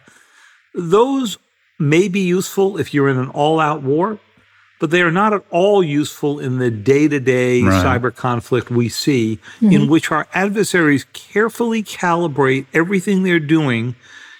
[0.73, 1.37] Those
[1.79, 4.19] may be useful if you're in an all-out war,
[4.79, 7.85] but they are not at all useful in the day-to-day right.
[7.85, 9.71] cyber conflict we see, mm-hmm.
[9.71, 13.95] in which our adversaries carefully calibrate everything they're doing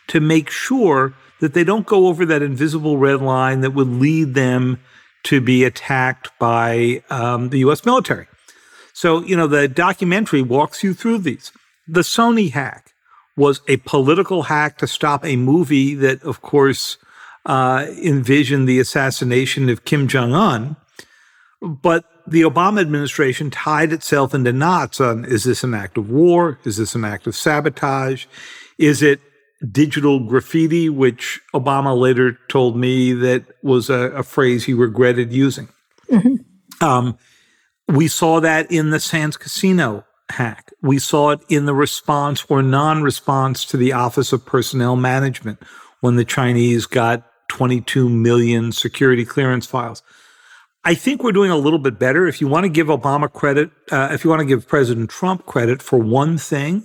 [0.07, 4.33] to make sure that they don't go over that invisible red line that would lead
[4.33, 4.79] them
[5.23, 7.85] to be attacked by um, the U.S.
[7.85, 8.27] military.
[8.95, 11.51] So, you know, the documentary walks you through these.
[11.85, 12.93] The Sony hack
[13.35, 16.97] was a political hack to stop a movie that, of course,
[17.45, 20.77] uh, envisioned the assassination of Kim Jong un.
[21.61, 26.57] But the Obama administration tied itself into knots on is this an act of war?
[26.63, 28.27] Is this an act of sabotage?
[28.77, 29.19] Is it
[29.73, 35.67] digital graffiti, which Obama later told me that was a, a phrase he regretted using.
[36.09, 36.83] Mm-hmm.
[36.83, 37.17] Um,
[37.87, 40.71] we saw that in the Sands Casino hack.
[40.81, 45.59] We saw it in the response or non response to the Office of Personnel Management
[46.01, 50.01] when the Chinese got 22 million security clearance files.
[50.83, 52.27] I think we're doing a little bit better.
[52.27, 55.45] If you want to give Obama credit, uh, if you want to give President Trump
[55.45, 56.83] credit for one thing,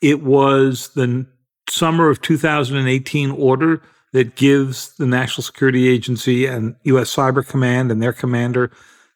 [0.00, 1.26] it was the
[1.68, 3.82] summer of 2018 order
[4.12, 7.14] that gives the National Security Agency and U.S.
[7.14, 8.70] Cyber Command and their commander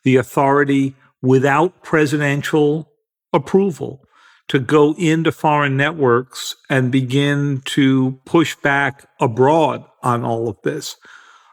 [0.05, 0.95] the authority
[1.25, 2.93] without presidential
[3.33, 4.05] approval
[4.47, 10.97] to go into foreign networks and begin to push back abroad on all of this.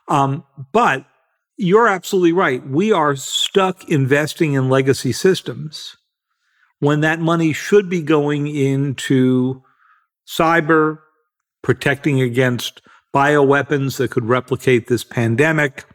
[0.09, 0.43] Um,
[0.73, 1.05] but
[1.55, 2.67] you're absolutely right.
[2.67, 5.95] We are stuck investing in legacy systems
[6.79, 9.63] when that money should be going into
[10.27, 10.99] cyber,
[11.61, 12.81] protecting against
[13.13, 15.85] bioweapons that could replicate this pandemic,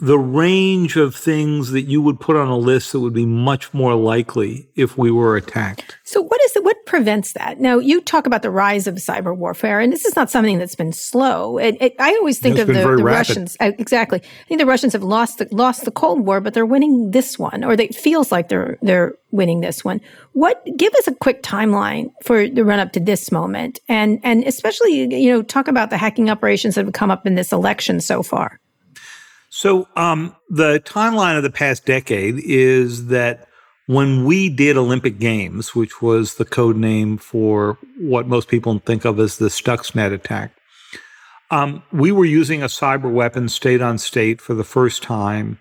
[0.00, 3.72] the range of things that you would put on a list that would be much
[3.72, 5.96] more likely if we were attacked.
[6.02, 6.64] So what is it?
[6.64, 7.60] What prevents that?
[7.60, 10.74] Now you talk about the rise of cyber warfare, and this is not something that's
[10.74, 11.58] been slow.
[11.58, 13.56] It, it, I always think of the, the Russians.
[13.60, 14.20] Uh, exactly.
[14.20, 17.38] I think the Russians have lost the, lost the Cold War, but they're winning this
[17.38, 20.00] one, or it feels like they're they're winning this one.
[20.32, 20.64] What?
[20.76, 25.14] Give us a quick timeline for the run up to this moment, and and especially
[25.14, 28.24] you know talk about the hacking operations that have come up in this election so
[28.24, 28.60] far.
[29.56, 33.46] So, um, the timeline of the past decade is that
[33.86, 39.04] when we did Olympic Games, which was the code name for what most people think
[39.04, 40.56] of as the Stuxnet attack,
[41.52, 45.60] um, we were using a cyber weapon state on state for the first time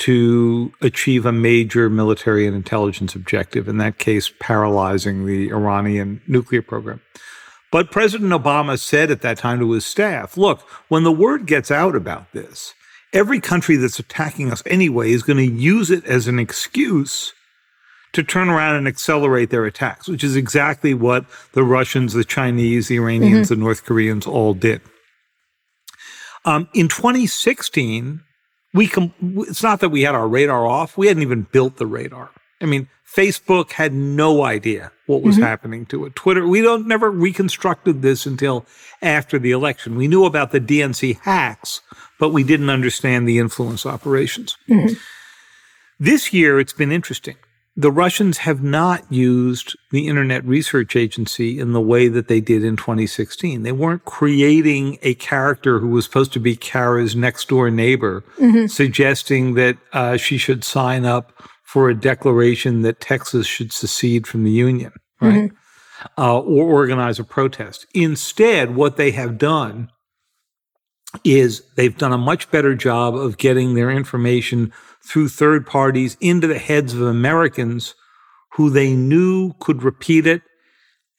[0.00, 6.60] to achieve a major military and intelligence objective, in that case, paralyzing the Iranian nuclear
[6.60, 7.00] program.
[7.72, 11.70] But President Obama said at that time to his staff look, when the word gets
[11.70, 12.74] out about this,
[13.12, 17.32] every country that's attacking us anyway is going to use it as an excuse
[18.12, 22.88] to turn around and accelerate their attacks, which is exactly what the Russians, the Chinese,
[22.88, 23.54] the Iranians, mm-hmm.
[23.54, 24.80] the North Koreans all did.
[26.44, 28.20] Um, in 2016,
[28.74, 31.86] we com- it's not that we had our radar off; we hadn't even built the
[31.86, 32.30] radar.
[32.60, 35.44] I mean, Facebook had no idea what was mm-hmm.
[35.44, 36.14] happening to it.
[36.14, 38.64] Twitter, we don't never reconstructed this until
[39.02, 39.96] after the election.
[39.96, 41.82] We knew about the DNC hacks,
[42.18, 44.56] but we didn't understand the influence operations.
[44.68, 44.94] Mm-hmm.
[45.98, 47.36] This year, it's been interesting.
[47.76, 52.64] The Russians have not used the Internet Research Agency in the way that they did
[52.64, 53.62] in 2016.
[53.62, 58.66] They weren't creating a character who was supposed to be Kara's next door neighbor, mm-hmm.
[58.66, 61.32] suggesting that uh, she should sign up
[61.70, 64.90] for a declaration that Texas should secede from the Union,
[65.20, 65.52] right?
[65.52, 66.06] Mm-hmm.
[66.18, 67.86] Uh, or organize a protest.
[67.94, 69.88] Instead, what they have done
[71.22, 74.72] is they've done a much better job of getting their information
[75.06, 77.94] through third parties into the heads of Americans
[78.54, 80.42] who they knew could repeat it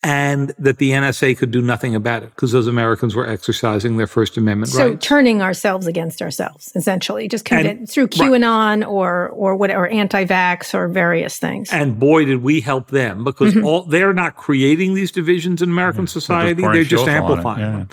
[0.03, 4.07] and that the NSA could do nothing about it because those Americans were exercising their
[4.07, 5.05] First Amendment so rights.
[5.05, 8.87] So turning ourselves against ourselves, essentially, just and, through QAnon right.
[8.87, 11.71] or or whatever anti-vax or various things.
[11.71, 13.65] And boy, did we help them because mm-hmm.
[13.65, 17.71] all they're not creating these divisions in American society; they're just, they're just amplifying yeah.
[17.71, 17.89] them.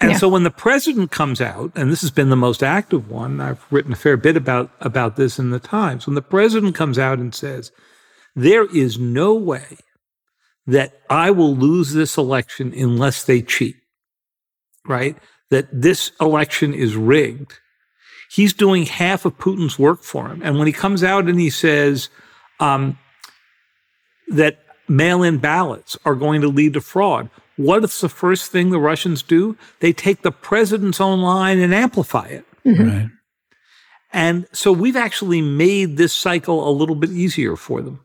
[0.00, 0.16] And yeah.
[0.16, 3.62] so when the president comes out, and this has been the most active one, I've
[3.70, 6.06] written a fair bit about about this in the Times.
[6.06, 7.70] When the president comes out and says,
[8.34, 9.76] "There is no way."
[10.66, 13.76] That I will lose this election unless they cheat,
[14.86, 15.16] right?
[15.50, 17.54] That this election is rigged.
[18.30, 20.40] He's doing half of Putin's work for him.
[20.42, 22.08] And when he comes out and he says
[22.60, 22.98] um,
[24.28, 24.58] that
[24.88, 28.78] mail in ballots are going to lead to fraud, what is the first thing the
[28.78, 29.56] Russians do?
[29.80, 32.44] They take the president's own line and amplify it.
[32.64, 32.88] Mm-hmm.
[32.88, 33.08] Right.
[34.12, 38.00] And so we've actually made this cycle a little bit easier for them.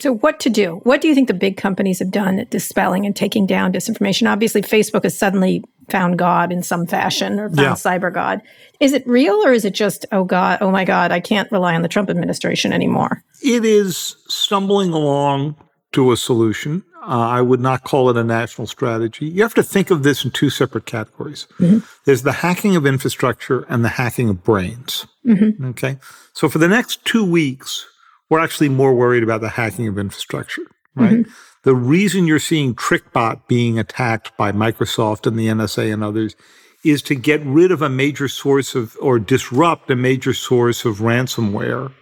[0.00, 0.80] So, what to do?
[0.82, 4.30] What do you think the big companies have done at dispelling and taking down disinformation?
[4.30, 7.72] Obviously, Facebook has suddenly found God in some fashion or found yeah.
[7.72, 8.42] cyber God.
[8.80, 11.74] Is it real or is it just, oh God, oh my God, I can't rely
[11.74, 13.22] on the Trump administration anymore?
[13.42, 15.56] It is stumbling along
[15.92, 16.84] to a solution.
[17.02, 19.26] Uh, I would not call it a national strategy.
[19.26, 21.46] You have to think of this in two separate categories.
[21.58, 21.78] Mm-hmm.
[22.04, 25.06] There's the hacking of infrastructure and the hacking of brains.
[25.24, 25.66] Mm-hmm.
[25.66, 25.98] Okay.
[26.32, 27.86] So for the next two weeks,
[28.30, 30.62] we're actually more worried about the hacking of infrastructure,
[30.94, 31.18] right?
[31.18, 31.32] Mm-hmm.
[31.64, 36.36] The reason you're seeing TrickBot being attacked by Microsoft and the NSA and others
[36.84, 40.98] is to get rid of a major source of or disrupt a major source of
[40.98, 41.92] ransomware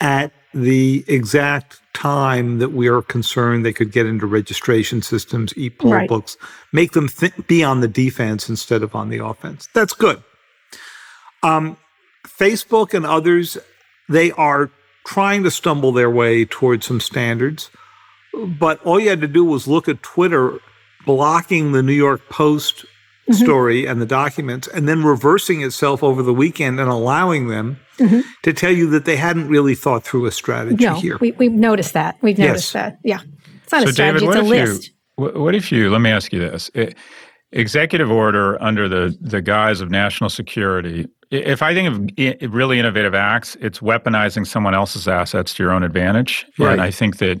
[0.00, 5.92] at the exact time that we are concerned they could get into registration systems, e-poll
[5.92, 6.08] right.
[6.08, 6.36] books,
[6.72, 9.68] make them th- be on the defense instead of on the offense.
[9.74, 10.22] That's good.
[11.42, 11.76] Um,
[12.26, 13.58] Facebook and others,
[14.08, 14.70] they are
[15.04, 17.70] trying to stumble their way towards some standards.
[18.58, 20.58] But all you had to do was look at Twitter
[21.06, 22.84] blocking the New York Post
[23.28, 23.32] mm-hmm.
[23.34, 28.20] story and the documents and then reversing itself over the weekend and allowing them mm-hmm.
[28.42, 31.18] to tell you that they hadn't really thought through a strategy no, here.
[31.20, 32.16] We, we've noticed that.
[32.22, 32.82] We've noticed yes.
[32.82, 32.98] that.
[33.04, 33.20] Yeah.
[33.62, 34.90] It's not so a strategy, David, it's a list.
[35.18, 36.70] You, what if you, let me ask you this.
[36.74, 36.96] It,
[37.52, 43.14] executive order under the, the guise of national security if I think of really innovative
[43.14, 46.46] acts, it's weaponizing someone else's assets to your own advantage.
[46.58, 46.72] Right.
[46.72, 47.40] And I think that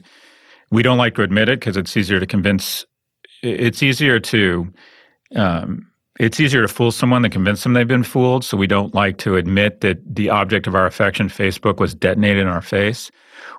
[0.70, 2.84] we don't like to admit it because it's easier to convince.
[3.42, 4.72] It's easier to.
[5.36, 5.90] Um,
[6.20, 8.44] it's easier to fool someone than convince them they've been fooled.
[8.44, 12.42] So we don't like to admit that the object of our affection, Facebook, was detonated
[12.42, 13.10] in our face.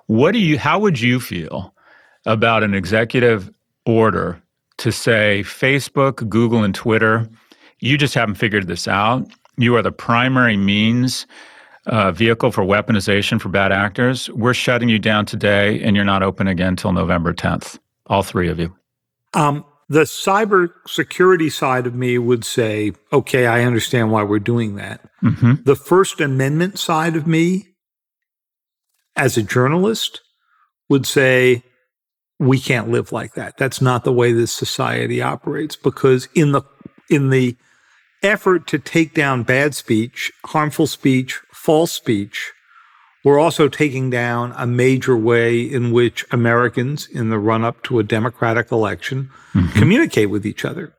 [0.06, 0.58] What do you?
[0.58, 1.74] How would you feel
[2.24, 3.50] about an executive
[3.84, 4.42] order
[4.78, 7.28] to say Facebook, Google, and Twitter?
[7.80, 11.26] You just haven't figured this out you are the primary means
[11.86, 14.28] uh, vehicle for weaponization for bad actors.
[14.30, 17.78] We're shutting you down today, and you're not open again until November 10th.
[18.06, 18.74] All three of you.
[19.34, 24.76] Um, the cyber security side of me would say, okay, I understand why we're doing
[24.76, 25.00] that.
[25.22, 25.62] Mm-hmm.
[25.64, 27.68] The First Amendment side of me,
[29.14, 30.20] as a journalist,
[30.88, 31.62] would say,
[32.38, 33.56] we can't live like that.
[33.56, 36.62] That's not the way this society operates because in the
[37.08, 37.56] in the
[38.26, 42.52] effort to take down bad speech, harmful speech, false speech,
[43.26, 47.98] we're also taking down a major way in which Americans, in the run up to
[47.98, 49.76] a democratic election, mm-hmm.
[49.76, 50.94] communicate with each other.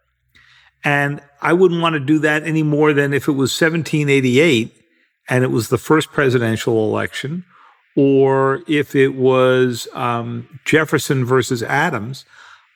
[0.83, 4.73] And I wouldn't want to do that any more than if it was 1788
[5.29, 7.45] and it was the first presidential election,
[7.95, 12.25] or if it was um, Jefferson versus Adams.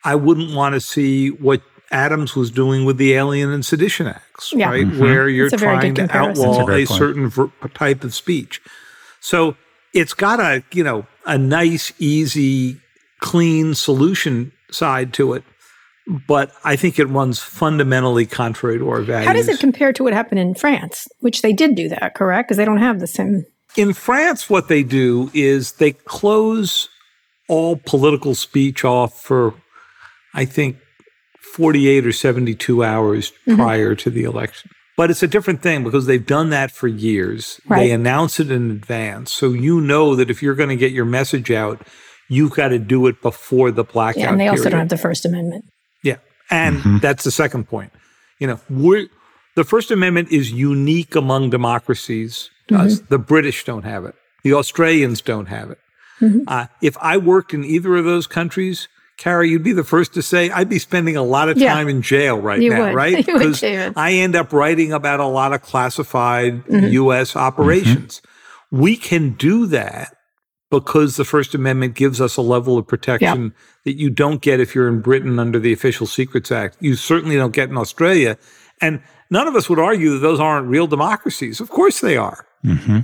[0.05, 1.61] I wouldn't want to see what
[1.91, 4.69] Adams was doing with the Alien and Sedition Acts, yeah.
[4.69, 4.85] right?
[4.85, 4.99] Mm-hmm.
[4.99, 8.61] Where you're trying to outlaw a, a certain ver- type of speech.
[9.19, 9.55] So
[9.93, 12.79] it's got a, you know, a nice, easy,
[13.19, 15.43] clean solution side to it.
[16.27, 19.27] But I think it runs fundamentally contrary to our values.
[19.27, 22.47] How does it compare to what happened in France, which they did do that, correct?
[22.47, 23.45] Because they don't have the same.
[23.75, 26.89] In France, what they do is they close
[27.47, 29.53] all political speech off for,
[30.33, 30.77] I think,
[31.51, 33.55] 48 or 72 hours mm-hmm.
[33.55, 34.71] prior to the election.
[34.97, 37.59] But it's a different thing because they've done that for years.
[37.67, 37.79] Right.
[37.79, 39.31] They announce it in advance.
[39.31, 41.81] So you know that if you're going to get your message out,
[42.29, 44.21] you've got to do it before the blackout.
[44.21, 45.65] Yeah, and they also don't have the First Amendment.
[46.03, 46.17] Yeah.
[46.49, 46.97] And mm-hmm.
[46.99, 47.91] that's the second point.
[48.39, 49.07] You know, we're,
[49.55, 52.49] the First Amendment is unique among democracies.
[52.69, 53.05] Mm-hmm.
[53.09, 54.15] The British don't have it.
[54.43, 55.77] The Australians don't have it.
[56.21, 56.41] Mm-hmm.
[56.47, 58.87] Uh, if I worked in either of those countries,
[59.21, 61.93] Kara, you'd be the first to say I'd be spending a lot of time yeah.
[61.93, 62.95] in jail right you now, would.
[62.95, 63.17] right?
[63.27, 66.87] Because I end up writing about a lot of classified mm-hmm.
[66.87, 67.35] U.S.
[67.35, 68.19] operations.
[68.19, 68.81] Mm-hmm.
[68.81, 70.15] We can do that
[70.71, 73.49] because the First Amendment gives us a level of protection yeah.
[73.85, 76.77] that you don't get if you're in Britain under the Official Secrets Act.
[76.79, 78.39] You certainly don't get in Australia.
[78.81, 81.61] And none of us would argue that those aren't real democracies.
[81.61, 82.47] Of course they are.
[82.65, 83.01] Mm-hmm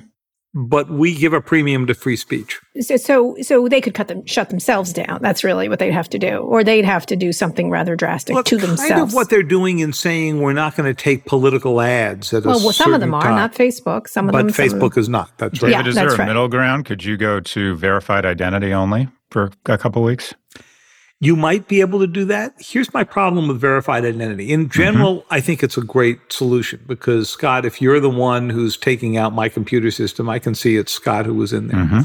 [0.57, 2.59] but we give a premium to free speech.
[2.81, 5.19] So, so, so they could cut them, shut themselves down.
[5.21, 8.35] That's really what they'd have to do, or they'd have to do something rather drastic
[8.35, 8.89] well, to themselves.
[8.89, 12.33] Kind of what they're doing in saying we're not going to take political ads.
[12.33, 13.35] At well, well, some of them are time.
[13.35, 14.07] not Facebook.
[14.07, 15.01] Some of but them, but Facebook them.
[15.01, 15.37] is not.
[15.37, 15.71] That's right.
[15.71, 16.27] Yeah, David, is there a right.
[16.27, 16.85] middle ground?
[16.85, 20.33] Could you go to verified identity only for a couple weeks?
[21.19, 22.53] You might be able to do that.
[22.59, 24.51] Here's my problem with verified identity.
[24.51, 25.33] In general, mm-hmm.
[25.33, 29.33] I think it's a great solution because, Scott, if you're the one who's taking out
[29.33, 31.85] my computer system, I can see it's Scott who was in there.
[31.85, 32.01] Mm-hmm.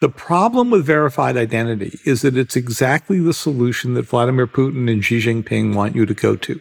[0.00, 5.04] The problem with verified identity is that it's exactly the solution that Vladimir Putin and
[5.04, 6.60] Xi Jinping want you to go to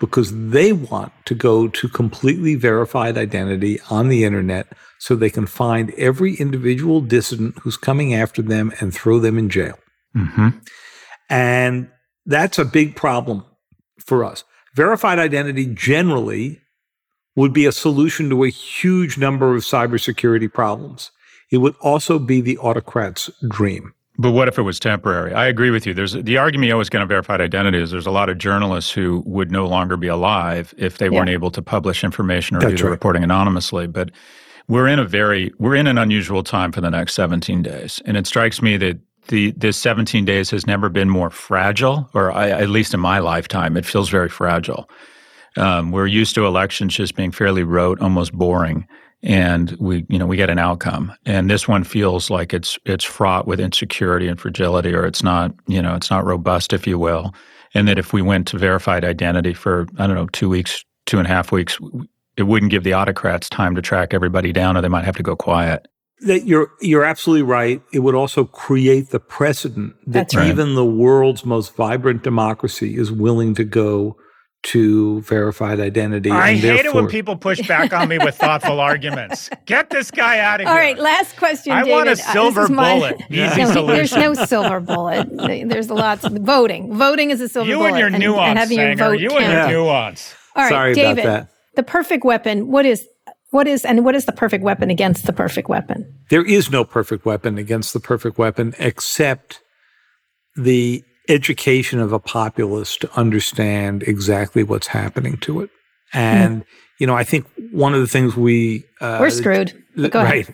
[0.00, 4.68] because they want to go to completely verified identity on the internet
[4.98, 9.50] so they can find every individual dissident who's coming after them and throw them in
[9.50, 9.78] jail.
[10.16, 10.48] Mm-hmm.
[11.28, 11.90] And
[12.26, 13.44] that's a big problem
[13.98, 14.44] for us.
[14.74, 16.60] Verified identity generally
[17.36, 21.10] would be a solution to a huge number of cybersecurity problems.
[21.50, 23.94] It would also be the autocrat's dream.
[24.20, 25.32] But what if it was temporary?
[25.32, 25.94] I agree with you.
[25.94, 28.90] There's the argument you always get on verified identity is there's a lot of journalists
[28.90, 31.12] who would no longer be alive if they yeah.
[31.12, 32.90] weren't able to publish information or That's do the right.
[32.90, 33.86] reporting anonymously.
[33.86, 34.10] But
[34.66, 38.16] we're in a very we're in an unusual time for the next 17 days, and
[38.16, 42.50] it strikes me that the this 17 days has never been more fragile, or I,
[42.50, 44.90] at least in my lifetime, it feels very fragile.
[45.56, 48.86] Um, we're used to elections just being fairly rote, almost boring,
[49.22, 51.12] and we, you know, we get an outcome.
[51.26, 55.52] And this one feels like it's it's fraught with insecurity and fragility, or it's not,
[55.66, 57.34] you know, it's not robust, if you will.
[57.74, 61.18] And that if we went to verified identity for I don't know two weeks, two
[61.18, 61.78] and a half weeks,
[62.36, 65.22] it wouldn't give the autocrats time to track everybody down, or they might have to
[65.22, 65.88] go quiet.
[66.20, 67.82] That you're you're absolutely right.
[67.92, 70.48] It would also create the precedent that right.
[70.48, 74.16] even the world's most vibrant democracy is willing to go
[74.64, 76.30] to verified identity.
[76.30, 79.50] I hate it when people push back on me with thoughtful arguments.
[79.66, 80.82] Get this guy out of All here.
[80.82, 81.72] All right, last question.
[81.72, 81.92] I David.
[81.92, 83.20] want a uh, silver uh, bullet.
[83.20, 83.86] My, Easy no, solution.
[83.86, 85.28] There's no silver bullet.
[85.68, 86.94] There's lots of voting.
[86.94, 87.98] Voting is a silver you bullet.
[87.98, 89.42] You and your nuance, and having your vote you count.
[89.42, 90.34] and your nuance.
[90.56, 91.50] All right, Sorry David, about that.
[91.76, 92.68] The perfect weapon.
[92.68, 93.06] What is
[93.50, 96.12] what is and what is the perfect weapon against the perfect weapon?
[96.30, 99.60] There is no perfect weapon against the perfect weapon except
[100.56, 105.70] the education of a populace to understand exactly what's happening to it.
[106.12, 106.66] And, mm.
[106.98, 108.84] you know, I think one of the things we.
[109.00, 109.84] Uh, We're screwed.
[109.96, 110.48] Th- right.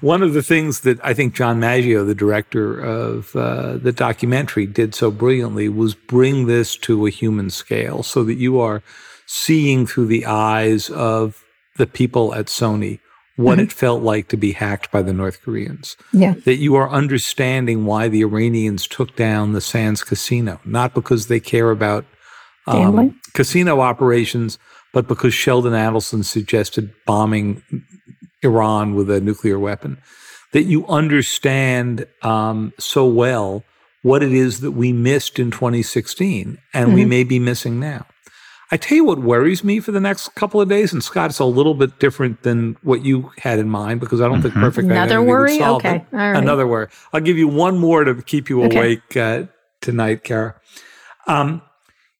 [0.00, 4.66] One of the things that I think John Maggio, the director of uh, the documentary,
[4.66, 8.82] did so brilliantly was bring this to a human scale so that you are
[9.26, 11.44] seeing through the eyes of
[11.76, 12.98] the people at Sony
[13.36, 13.64] what mm-hmm.
[13.64, 15.96] it felt like to be hacked by the North Koreans.
[16.12, 16.34] Yeah.
[16.44, 21.40] That you are understanding why the Iranians took down the Sands Casino, not because they
[21.40, 22.06] care about
[22.66, 24.58] um, casino operations,
[24.92, 27.62] but because Sheldon Adelson suggested bombing
[28.42, 29.98] Iran with a nuclear weapon.
[30.52, 33.62] That you understand um, so well
[34.02, 36.94] what it is that we missed in 2016 and mm-hmm.
[36.94, 38.06] we may be missing now.
[38.70, 41.38] I tell you what worries me for the next couple of days, and Scott, it's
[41.38, 44.42] a little bit different than what you had in mind because I don't mm-hmm.
[44.42, 45.62] think perfect another worry.
[45.62, 46.36] okay, All right.
[46.36, 46.88] another worry.
[47.12, 48.76] I'll give you one more to keep you okay.
[48.76, 49.44] awake uh,
[49.80, 50.60] tonight, Kara.
[51.28, 51.62] Um,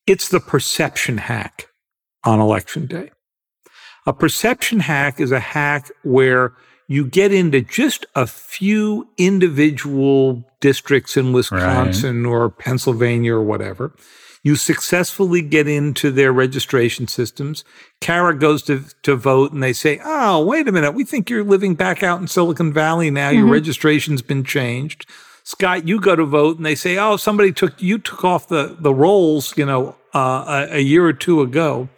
[0.06, 1.68] it's the perception hack
[2.22, 3.10] on election day.
[4.06, 6.54] A perception hack is a hack where
[6.88, 12.30] you get into just a few individual districts in Wisconsin right.
[12.30, 13.92] or Pennsylvania or whatever
[14.46, 17.64] you successfully get into their registration systems.
[18.00, 20.92] Kara goes to, to vote and they say, Oh, wait a minute.
[20.92, 23.30] We think you're living back out in Silicon Valley now.
[23.30, 23.38] Mm-hmm.
[23.40, 25.04] Your registration's been changed.
[25.42, 28.76] Scott, you go to vote and they say, Oh, somebody took, you took off the,
[28.78, 31.88] the rolls, you know, uh, a, a year or two ago.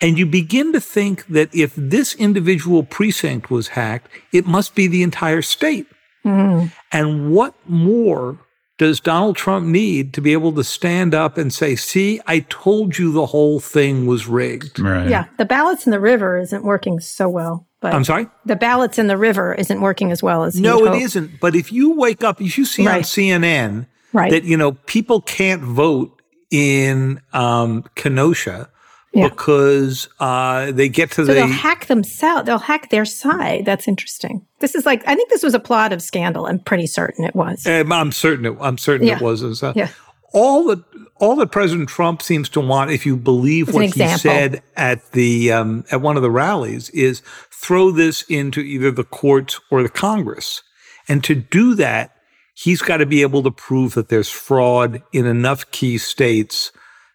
[0.00, 4.86] And you begin to think that if this individual precinct was hacked, it must be
[4.86, 5.86] the entire state.
[6.24, 6.68] Mm-hmm.
[6.92, 8.38] And what more
[8.76, 12.96] does Donald Trump need to be able to stand up and say, see, I told
[12.96, 14.78] you the whole thing was rigged?
[14.78, 15.08] Right.
[15.08, 15.24] Yeah.
[15.36, 17.66] The ballots in the river isn't working so well.
[17.80, 18.26] But I'm sorry?
[18.44, 21.00] The ballots in the river isn't working as well as No, it hope.
[21.00, 21.40] isn't.
[21.40, 22.98] But if you wake up, if you see right.
[22.98, 24.30] on CNN right.
[24.30, 26.20] that, you know, people can't vote
[26.50, 28.68] in um, Kenosha
[29.12, 29.28] yeah.
[29.28, 31.34] because uh, they get to so the.
[31.34, 32.46] They'll hack themselves.
[32.46, 33.64] They'll hack their side.
[33.64, 34.46] That's interesting.
[34.60, 36.46] This is like I think this was a plot of Scandal.
[36.46, 37.66] I'm pretty certain it was.
[37.66, 38.46] Um, I'm certain.
[38.46, 39.16] It, I'm certain yeah.
[39.16, 39.62] it was.
[39.62, 39.88] Uh, yeah.
[40.34, 40.82] All that
[41.16, 45.52] all that President Trump seems to want, if you believe what he said at the
[45.52, 49.88] um, at one of the rallies, is throw this into either the courts or the
[49.88, 50.62] Congress.
[51.08, 52.14] And to do that,
[52.54, 56.72] he's got to be able to prove that there's fraud in enough key states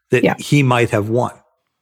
[0.10, 0.36] that yeah.
[0.40, 1.34] he might have won.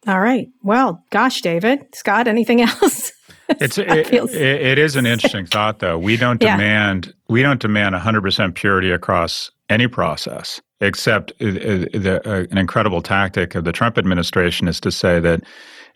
[0.08, 0.49] All right.
[0.64, 3.12] Well, gosh, David, Scott, anything else?
[3.49, 5.97] it's it, feels- it, it is an interesting thought, though.
[5.97, 6.56] We don't yeah.
[6.56, 11.52] demand we don't demand 100% purity across any process, except uh, uh,
[11.93, 15.41] the, uh, an incredible tactic of the Trump administration is to say that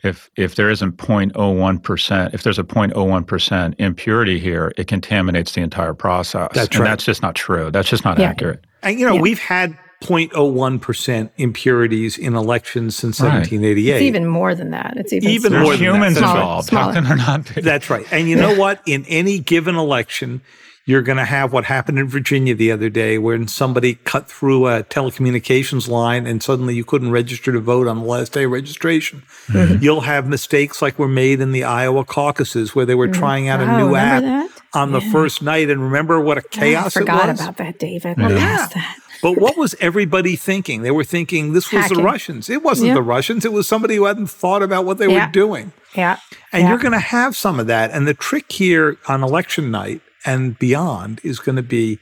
[0.04, 5.94] if if there isn't 0.01%, if there's a 0.01% impurity here, it contaminates the entire
[5.94, 6.50] process.
[6.54, 6.90] That's and right.
[6.90, 7.72] that's just not true.
[7.72, 8.30] That's just not yeah.
[8.30, 8.64] accurate.
[8.84, 9.22] And you know, yeah.
[9.22, 13.34] we've had 0.01% impurities in elections since right.
[13.34, 13.96] 1788.
[13.96, 14.94] It's even more than that.
[14.98, 15.64] It's even, even smaller.
[15.64, 16.24] more than humans that.
[16.24, 16.70] involved.
[16.70, 17.62] How can there not be?
[17.62, 18.06] That's right.
[18.12, 18.82] And you know what?
[18.86, 20.42] In any given election,
[20.86, 24.68] you're going to have what happened in Virginia the other day, when somebody cut through
[24.68, 28.52] a telecommunications line and suddenly you couldn't register to vote on the last day of
[28.52, 29.24] registration.
[29.48, 29.84] Mm-hmm.
[29.84, 33.20] You'll have mistakes like were made in the Iowa caucuses, where they were mm-hmm.
[33.20, 34.52] trying out wow, a new app that?
[34.76, 35.72] on the first night.
[35.72, 37.42] And remember what a chaos I forgot it was?
[37.42, 38.18] about that, David.
[38.20, 38.30] Yeah.
[38.30, 38.68] yeah.
[38.74, 39.00] that.
[39.22, 40.82] But what was everybody thinking?
[40.82, 41.98] They were thinking this was Hacking.
[41.98, 42.50] the Russians.
[42.50, 43.46] It wasn't the Russians.
[43.46, 45.26] It was somebody who hadn't thought about what they yeah.
[45.26, 45.74] were doing.
[45.96, 46.20] Yeah.
[46.52, 46.70] And yeah.
[46.70, 47.92] you're going to have some of that.
[47.92, 52.00] And the trick here on election night and beyond is going to be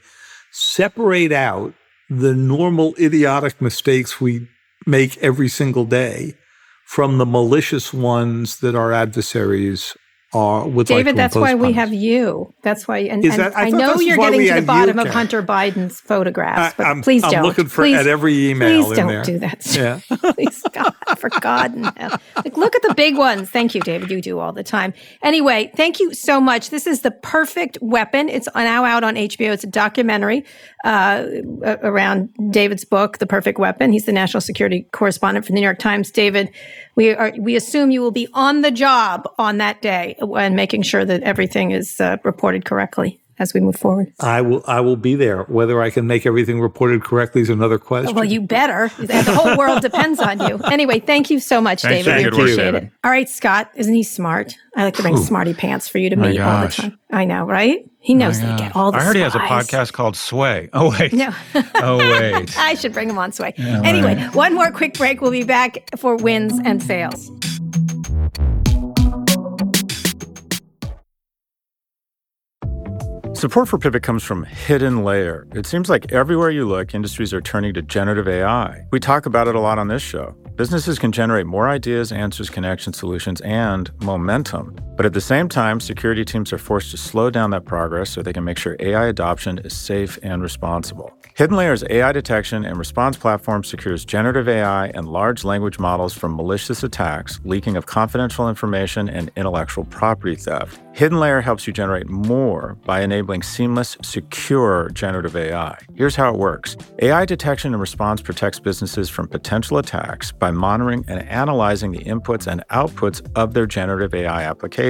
[0.50, 1.74] separate out
[2.08, 4.48] the normal idiotic mistakes we
[4.86, 6.34] make every single day
[6.84, 9.96] from the malicious ones that our adversaries
[10.34, 12.52] would David, like that's why we have you.
[12.62, 15.42] That's why, and, and that, I, I know you're getting to the bottom of Hunter
[15.42, 17.36] Biden's photographs, but I, I'm, please don't.
[17.36, 18.84] I'm looking for please, at every email.
[18.84, 19.22] Please don't there.
[19.22, 19.74] do that.
[19.74, 20.00] Yeah.
[20.34, 21.90] please, God, for God, no.
[22.36, 23.48] Like, look at the big ones.
[23.50, 24.10] Thank you, David.
[24.10, 24.92] You do all the time.
[25.22, 26.70] Anyway, thank you so much.
[26.70, 28.28] This is the perfect weapon.
[28.28, 29.52] It's now out on HBO.
[29.52, 30.44] It's a documentary
[30.84, 31.26] uh,
[31.82, 33.92] around David's book, The Perfect Weapon.
[33.92, 36.10] He's the national security correspondent for the New York Times.
[36.10, 36.50] David,
[36.96, 40.82] we are we assume you will be on the job on that day and making
[40.82, 44.12] sure that everything is uh, reported correctly as we move forward.
[44.20, 45.42] I will I will be there.
[45.44, 48.14] Whether I can make everything reported correctly is another question.
[48.14, 48.90] Well, you better.
[48.98, 50.58] The whole world depends on you.
[50.74, 52.18] Anyway, thank you so much, Thanks, David.
[52.18, 52.32] David.
[52.32, 52.82] We appreciate David.
[52.84, 52.90] it.
[53.02, 54.54] All right, Scott, isn't he smart?
[54.76, 55.22] I like to bring Ooh.
[55.22, 56.76] smarty pants for you to My meet all the gosh.
[56.76, 56.98] time.
[57.10, 57.88] I know, right?
[58.04, 60.14] He oh knows My they get all the I heard he has a podcast called
[60.14, 60.68] Sway.
[60.74, 61.12] Oh wait.
[61.12, 61.32] No.
[61.76, 62.58] Oh wait.
[62.58, 63.54] I should bring him on sway.
[63.56, 64.34] Yeah, anyway, right.
[64.34, 65.20] one more quick break.
[65.20, 67.30] We'll be back for wins and fails.
[73.32, 75.46] Support for Pivot comes from Hidden Layer.
[75.54, 78.86] It seems like everywhere you look, industries are turning to generative AI.
[78.90, 80.34] We talk about it a lot on this show.
[80.56, 84.76] Businesses can generate more ideas, answers, connections, solutions, and momentum.
[84.96, 88.22] But at the same time, security teams are forced to slow down that progress so
[88.22, 91.12] they can make sure AI adoption is safe and responsible.
[91.34, 96.36] Hidden Layer's AI detection and response platform secures generative AI and large language models from
[96.36, 100.78] malicious attacks, leaking of confidential information, and intellectual property theft.
[100.92, 105.76] Hidden Layer helps you generate more by enabling seamless, secure generative AI.
[105.96, 111.04] Here's how it works AI detection and response protects businesses from potential attacks by monitoring
[111.08, 114.83] and analyzing the inputs and outputs of their generative AI applications,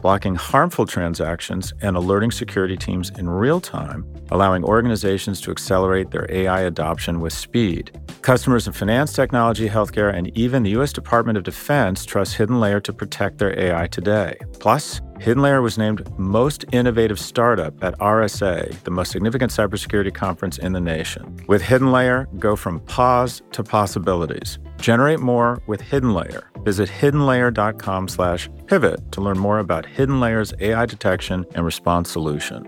[0.00, 6.26] blocking harmful transactions, and alerting security teams in real time, allowing organizations to accelerate their
[6.30, 7.98] AI adoption with speed.
[8.22, 10.92] Customers in finance, technology, healthcare, and even the U.S.
[10.92, 14.36] Department of Defense trust Hidden Layer to protect their AI today.
[14.60, 20.58] Plus, Hidden Layer was named Most Innovative Startup at RSA, the most significant cybersecurity conference
[20.58, 21.36] in the nation.
[21.48, 24.58] With Hidden Layer, go from pause to possibilities.
[24.78, 26.51] Generate more with Hidden Layer.
[26.62, 32.66] Visit hiddenlayer.com slash pivot to learn more about Hidden Layer's AI detection and response solution.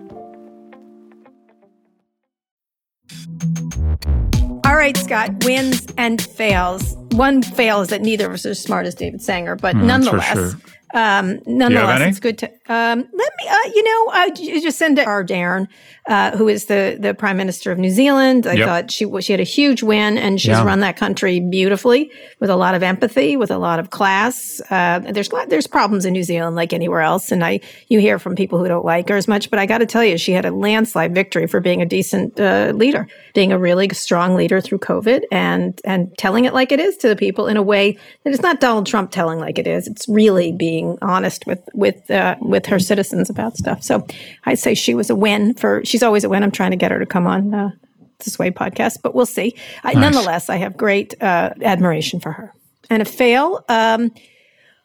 [4.64, 7.03] All right, Scott, wins and fails.
[7.16, 9.84] One fail is that neither of us are as smart as David Sanger, but Mm,
[9.84, 10.52] nonetheless, sure.
[10.94, 12.50] um, nonetheless, it's good to.
[12.66, 15.68] Um, let me, uh, you know, I j- just send to Ardern,
[16.08, 18.46] uh, who is the the Prime Minister of New Zealand.
[18.46, 18.66] I Yep.
[18.66, 20.64] thought she she had a huge win, and she's Yeah.
[20.64, 22.10] run that country beautifully
[22.40, 24.62] with a lot of empathy, with a lot of class.
[24.70, 28.34] Uh, there's there's problems in New Zealand like anywhere else, and I you hear from
[28.34, 29.50] people who don't like her as much.
[29.50, 32.40] But I got to tell you, she had a landslide victory for being a decent
[32.40, 36.80] uh, leader, being a really strong leader through COVID, and and telling it like it
[36.80, 39.66] is to the people in a way that it's not Donald Trump telling like it
[39.66, 39.86] is.
[39.86, 43.82] It's really being honest with with uh, with her citizens about stuff.
[43.82, 44.06] So
[44.46, 45.84] I'd say she was a win for.
[45.84, 46.42] She's always a win.
[46.42, 47.54] I'm trying to get her to come on.
[47.54, 47.70] Uh,
[48.18, 49.54] the Sway podcast, but we'll see.
[49.82, 52.54] I, Nonetheless, I have great uh, admiration for her.
[52.88, 54.12] And a fail, um,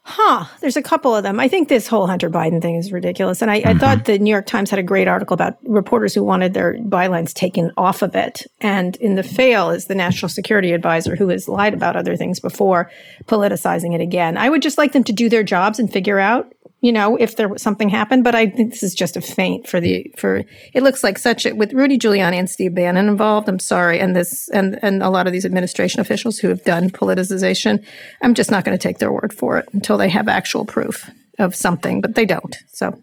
[0.10, 0.46] huh?
[0.60, 1.40] There's a couple of them.
[1.40, 3.42] I think this whole Hunter Biden thing is ridiculous.
[3.42, 4.12] And I, I thought mm-hmm.
[4.12, 7.72] the New York Times had a great article about reporters who wanted their bylines taken
[7.78, 8.48] off of it.
[8.60, 12.40] And in the fail is the national security advisor who has lied about other things
[12.40, 12.92] before,
[13.26, 14.38] politicizing it again.
[14.38, 16.52] I would just like them to do their jobs and figure out
[16.82, 19.68] you know, if there was something happened, but I think this is just a feint
[19.68, 20.44] for the for.
[20.74, 23.50] It looks like such a with Rudy Giuliani and Steve Bannon involved.
[23.50, 26.90] I'm sorry, and this and and a lot of these administration officials who have done
[26.90, 27.84] politicization.
[28.22, 31.10] I'm just not going to take their word for it until they have actual proof
[31.38, 32.56] of something, but they don't.
[32.68, 32.98] So,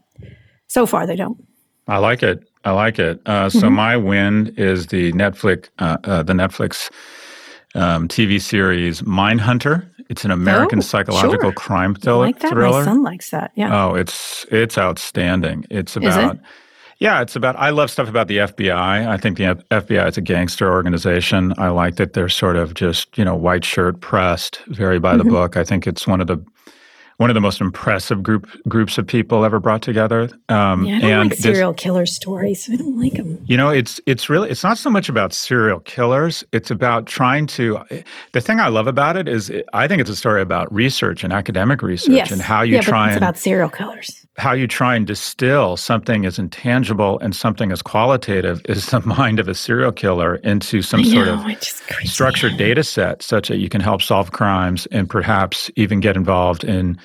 [0.68, 1.42] so far they don't.
[1.88, 2.44] I like it.
[2.64, 3.20] I like it.
[3.26, 3.74] Uh, so Mm-hmm.
[3.74, 6.90] my win is the Netflix, uh, uh, the Netflix
[7.74, 9.88] um, TV series Mindhunter.
[10.08, 11.52] It's an American Oh, psychological sure.
[11.52, 12.26] crime thriller.
[12.26, 12.50] like that.
[12.52, 12.78] thriller.
[12.80, 13.50] My son likes that.
[13.54, 13.70] Yeah.
[13.86, 15.64] Oh, it's it's outstanding.
[15.70, 16.06] It's Is it?
[16.08, 16.38] about
[16.98, 19.06] yeah, it's about I love stuff about the FBI.
[19.06, 21.52] I think the F- FBI is a gangster organization.
[21.58, 25.28] I like that they're sort of just, you know, white shirt pressed, very by Mm-hmm.
[25.28, 25.56] the book.
[25.58, 26.38] I think it's one of the
[27.18, 30.28] one of the most impressive group groups of people ever brought together.
[30.48, 32.68] Um, yeah, I don't and like this- serial killer stories.
[32.72, 33.42] I don't like them.
[33.46, 36.44] you know, it's it's really it's not so much about serial killers.
[36.52, 37.80] It's about trying to.
[38.32, 41.32] The thing I love about it is I think it's a story about research and
[41.32, 42.30] academic research Yes.
[42.30, 44.25] and how you yeah, try but it's and about serial killers.
[44.38, 49.38] How you try and distill something as intangible and something as qualitative as the mind
[49.38, 52.84] of a serial killer into some I sort of it just creeps me structured data
[52.84, 56.98] set such that you can help solve crimes and perhaps even get involved in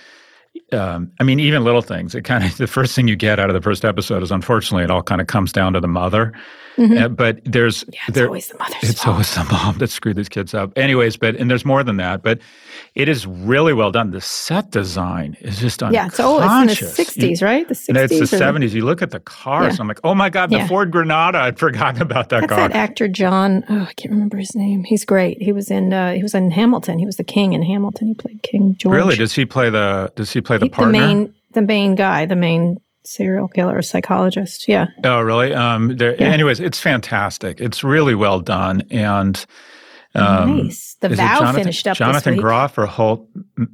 [0.73, 2.15] um, I mean, even little things.
[2.15, 4.83] It kind of the first thing you get out of the first episode is unfortunately
[4.83, 6.33] it all kind of comes down to the mother.
[6.77, 6.97] Mm-hmm.
[6.97, 8.75] Uh, but there's yeah, it's there, always the mother.
[8.81, 9.13] It's fault.
[9.13, 10.77] always the mom that screwed these kids up.
[10.77, 12.23] Anyways, but and there's more than that.
[12.23, 12.39] But
[12.95, 14.11] it is really well done.
[14.11, 15.93] The set design is just on.
[15.93, 16.07] yeah.
[16.07, 16.43] It's old.
[16.43, 17.67] It's in the '60s, right?
[17.67, 18.11] The '60s.
[18.11, 18.71] It's the '70s.
[18.71, 19.75] You look at the cars.
[19.75, 19.81] Yeah.
[19.81, 20.67] I'm like, oh my god, the yeah.
[20.67, 21.39] Ford Granada.
[21.39, 22.67] I'd forgotten about that That's car.
[22.69, 23.63] That actor John.
[23.69, 24.83] Oh, I can't remember his name.
[24.83, 25.41] He's great.
[25.41, 25.93] He was in.
[25.93, 26.99] Uh, he was in Hamilton.
[26.99, 28.07] He was the king in Hamilton.
[28.07, 28.95] He played King George.
[28.95, 29.15] Really?
[29.15, 30.11] Does he play the?
[30.15, 30.91] Does he play the he, partner?
[30.93, 31.33] The main.
[31.53, 32.25] The main guy.
[32.25, 34.67] The main serial killer psychologist.
[34.67, 34.87] Yeah.
[35.03, 35.53] Oh, really?
[35.53, 36.13] Um, yeah.
[36.19, 37.59] Anyways, it's fantastic.
[37.61, 39.43] It's really well done, and
[40.13, 40.97] um, nice.
[40.99, 41.97] The Vow Jonathan, finished up.
[41.97, 43.27] Jonathan Groff or Holt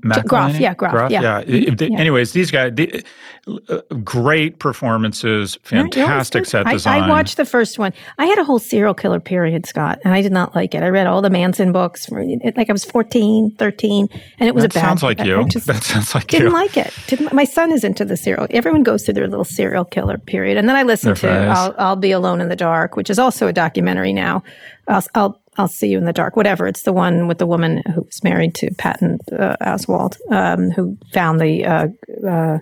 [0.04, 0.26] Matt.
[0.28, 1.42] Groff, yeah, Groff, Groff yeah.
[1.48, 1.76] yeah.
[1.80, 2.00] yeah.
[2.00, 3.04] Anyways, these guys, the,
[3.48, 7.04] uh, great performances, fantastic set design.
[7.04, 7.92] I, I, watched the first one.
[8.20, 10.84] I had a whole serial killer period, Scott, and I did not like it.
[10.84, 14.08] I read all the Manson books, like I was 14, 13,
[14.40, 14.86] and it was that a bad.
[14.86, 15.44] Sounds like you.
[15.66, 16.40] that sounds like you.
[16.40, 16.58] didn't you.
[16.58, 16.94] like it.
[17.08, 18.46] Didn't, my son is into the serial.
[18.52, 21.96] Everyone goes through their little serial killer period, and then I listened to I'll, I'll,
[21.96, 24.44] Be Alone in the Dark," which is also a documentary now.
[24.88, 26.68] I'll, I'll I'll see you in the dark, whatever.
[26.68, 30.98] It's the one with the woman who was married to Patton uh, Oswalt, um, who
[31.14, 31.88] found the uh,
[32.28, 32.60] uh,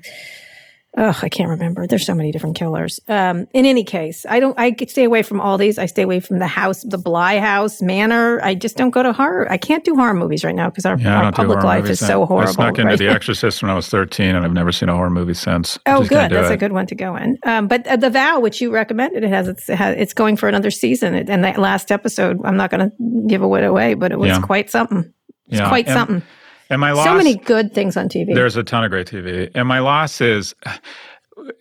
[0.98, 1.88] Oh, I can't remember.
[1.88, 3.02] There's so many different killers.
[3.10, 4.58] Um, in any case, I don't.
[4.58, 5.78] I stay away from all these.
[5.78, 8.42] I stay away from the house, the Bly House, Manor.
[8.42, 9.52] I just don't go to horror.
[9.52, 12.26] I can't do horror movies right now because our, yeah, our public life is so
[12.26, 12.50] horrible.
[12.50, 13.00] I snuck into right?
[13.00, 15.78] The Exorcist when I was 13, and I've never seen a horror movie since.
[15.86, 16.32] Oh, good.
[16.32, 16.54] That's it.
[16.54, 17.38] a good one to go in.
[17.44, 20.38] Um, but uh, the Vow, which you recommended, it has it's it has, it's going
[20.38, 21.14] for another season.
[21.16, 24.42] And that last episode, I'm not going to give it away, but it was yeah.
[24.42, 25.14] quite something.
[25.48, 25.68] It's yeah.
[25.68, 26.24] quite and, something.
[26.70, 28.34] And my loss, so many good things on TV.
[28.34, 29.52] There's a ton of great TV.
[29.54, 30.56] And my loss is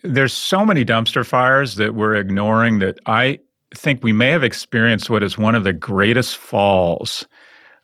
[0.03, 3.39] there's so many dumpster fires that we're ignoring that I
[3.73, 7.27] think we may have experienced what is one of the greatest falls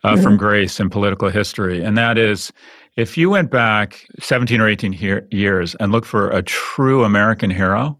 [0.04, 0.24] uh, mm-hmm.
[0.24, 1.84] from grace in political history.
[1.84, 2.52] And that is
[2.98, 7.50] if you went back 17 or 18 he- years and looked for a true American
[7.50, 7.98] hero,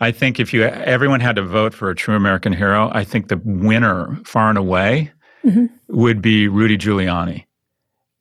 [0.00, 3.28] I think if you everyone had to vote for a true American hero, I think
[3.28, 5.12] the winner far and away
[5.44, 5.66] mm-hmm.
[5.88, 7.44] would be Rudy Giuliani.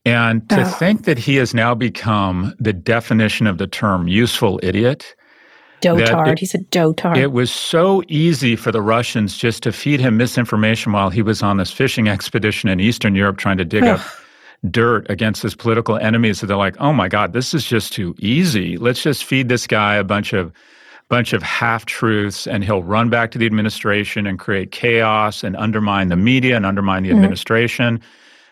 [0.05, 0.65] And to oh.
[0.65, 5.15] think that he has now become the definition of the term useful idiot.
[5.81, 6.33] Dotard.
[6.33, 7.17] It, He's a dotard.
[7.17, 11.41] It was so easy for the Russians just to feed him misinformation while he was
[11.41, 14.01] on this fishing expedition in Eastern Europe trying to dig up
[14.69, 16.39] dirt against his political enemies.
[16.39, 18.77] So they're like, oh my God, this is just too easy.
[18.77, 20.51] Let's just feed this guy a bunch of
[21.09, 25.55] bunch of half truths and he'll run back to the administration and create chaos and
[25.57, 27.19] undermine the media and undermine the mm-hmm.
[27.19, 28.01] administration.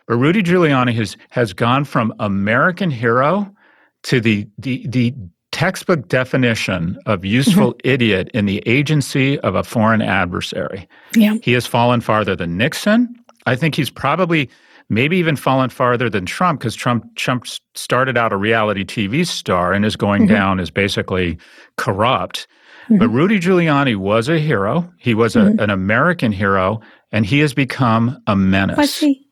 [0.08, 3.54] But Rudy Giuliani has has gone from American hero
[4.04, 5.14] to the the the
[5.52, 7.90] textbook definition of useful mm-hmm.
[7.90, 10.88] idiot in the agency of a foreign adversary.
[11.14, 11.36] Yeah.
[11.44, 13.14] He has fallen farther than Nixon.
[13.46, 14.50] I think he's probably
[14.90, 17.46] maybe even fallen farther than Trump because Trump Trump
[17.76, 20.34] started out a reality TV star and is going mm-hmm.
[20.34, 21.38] down as basically
[21.78, 22.48] corrupt.
[22.86, 22.98] Mm-hmm.
[22.98, 24.92] But Rudy Giuliani was a hero.
[24.98, 25.60] He was a, mm-hmm.
[25.60, 26.82] an American hero,
[27.12, 28.78] and he has become a menace.
[28.78, 29.28] Was he?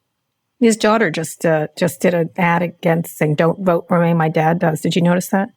[0.59, 4.29] His daughter just uh, just did an ad against saying "Don't vote for me." My
[4.29, 4.81] dad does.
[4.81, 5.49] Did you notice that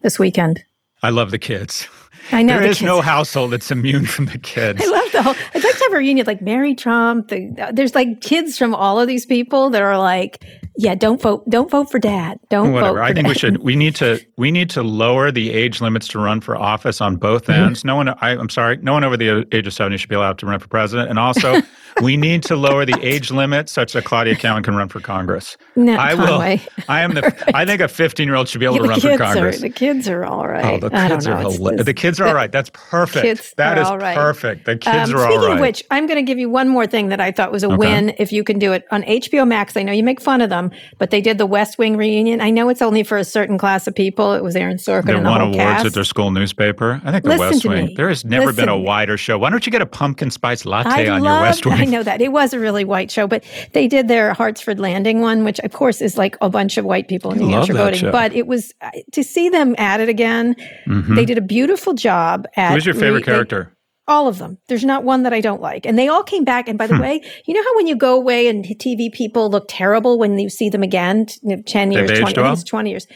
[0.00, 0.64] this weekend?
[1.02, 1.86] I love the kids.
[2.32, 2.86] I know there the is kids.
[2.86, 4.82] no household that's immune from the kids.
[4.82, 5.34] I love the whole.
[5.54, 7.28] I'd like to have a reunion like Mary Trump.
[7.28, 10.44] The, there's like kids from all of these people that are like,
[10.76, 11.48] yeah, don't vote.
[11.48, 12.38] Don't vote for dad.
[12.50, 12.94] Don't Whatever.
[12.94, 12.98] vote.
[12.98, 13.28] For I think dad.
[13.28, 13.58] we should.
[13.58, 14.20] We need to.
[14.36, 17.64] We need to lower the age limits to run for office on both mm-hmm.
[17.64, 17.80] ends.
[17.80, 17.88] Mm-hmm.
[17.88, 18.08] No one.
[18.08, 18.76] I, am sorry.
[18.78, 21.10] No one over the age of seventy should be allowed to run for president.
[21.10, 21.60] And also,
[22.02, 25.56] we need to lower the age limit such that Claudia Conway can run for Congress.
[25.76, 26.56] No, I Conway.
[26.56, 26.84] will.
[26.88, 27.22] I am the.
[27.22, 27.54] right.
[27.54, 29.58] I think a 15 year old should be able yeah, to run for Congress.
[29.58, 30.64] Are, the kids are all right.
[30.64, 31.36] Oh, the kids are.
[31.36, 32.50] Hila- the kids are all right.
[32.52, 33.24] That's perfect.
[33.24, 34.16] Kids that is right.
[34.16, 34.64] perfect.
[34.64, 35.32] The kids um, are all right.
[35.34, 37.62] Speaking of which, I'm going to give you one more thing that I thought was
[37.62, 37.76] a okay.
[37.76, 38.14] win.
[38.18, 40.70] If you can do it on HBO Max, I know you make fun of them,
[40.98, 42.40] but they did the West Wing reunion.
[42.40, 44.32] I know it's only for a certain class of people.
[44.34, 45.86] It was Aaron Sorkin they and the won whole awards cast.
[45.86, 47.00] at their school newspaper.
[47.04, 47.94] I think the Listen West Wing.
[47.94, 49.38] There has never Listen been a wider show.
[49.38, 51.87] Why don't you get a pumpkin spice latte I on your West Wing?
[51.88, 55.44] Know that it was a really white show, but they did their Hartsfield Landing one,
[55.44, 58.00] which of course is like a bunch of white people in New Hampshire voting.
[58.00, 58.12] Show.
[58.12, 60.54] But it was uh, to see them at it again.
[60.86, 61.14] Mm-hmm.
[61.14, 62.46] They did a beautiful job.
[62.56, 63.74] At Who's your favorite re- character?
[64.08, 64.58] all of them.
[64.68, 65.84] There's not one that I don't like.
[65.84, 66.66] And they all came back.
[66.66, 67.02] And by the hmm.
[67.02, 70.48] way, you know how when you go away and TV people look terrible when you
[70.48, 72.56] see them again, 10 years, 20, well?
[72.56, 73.06] 20 years.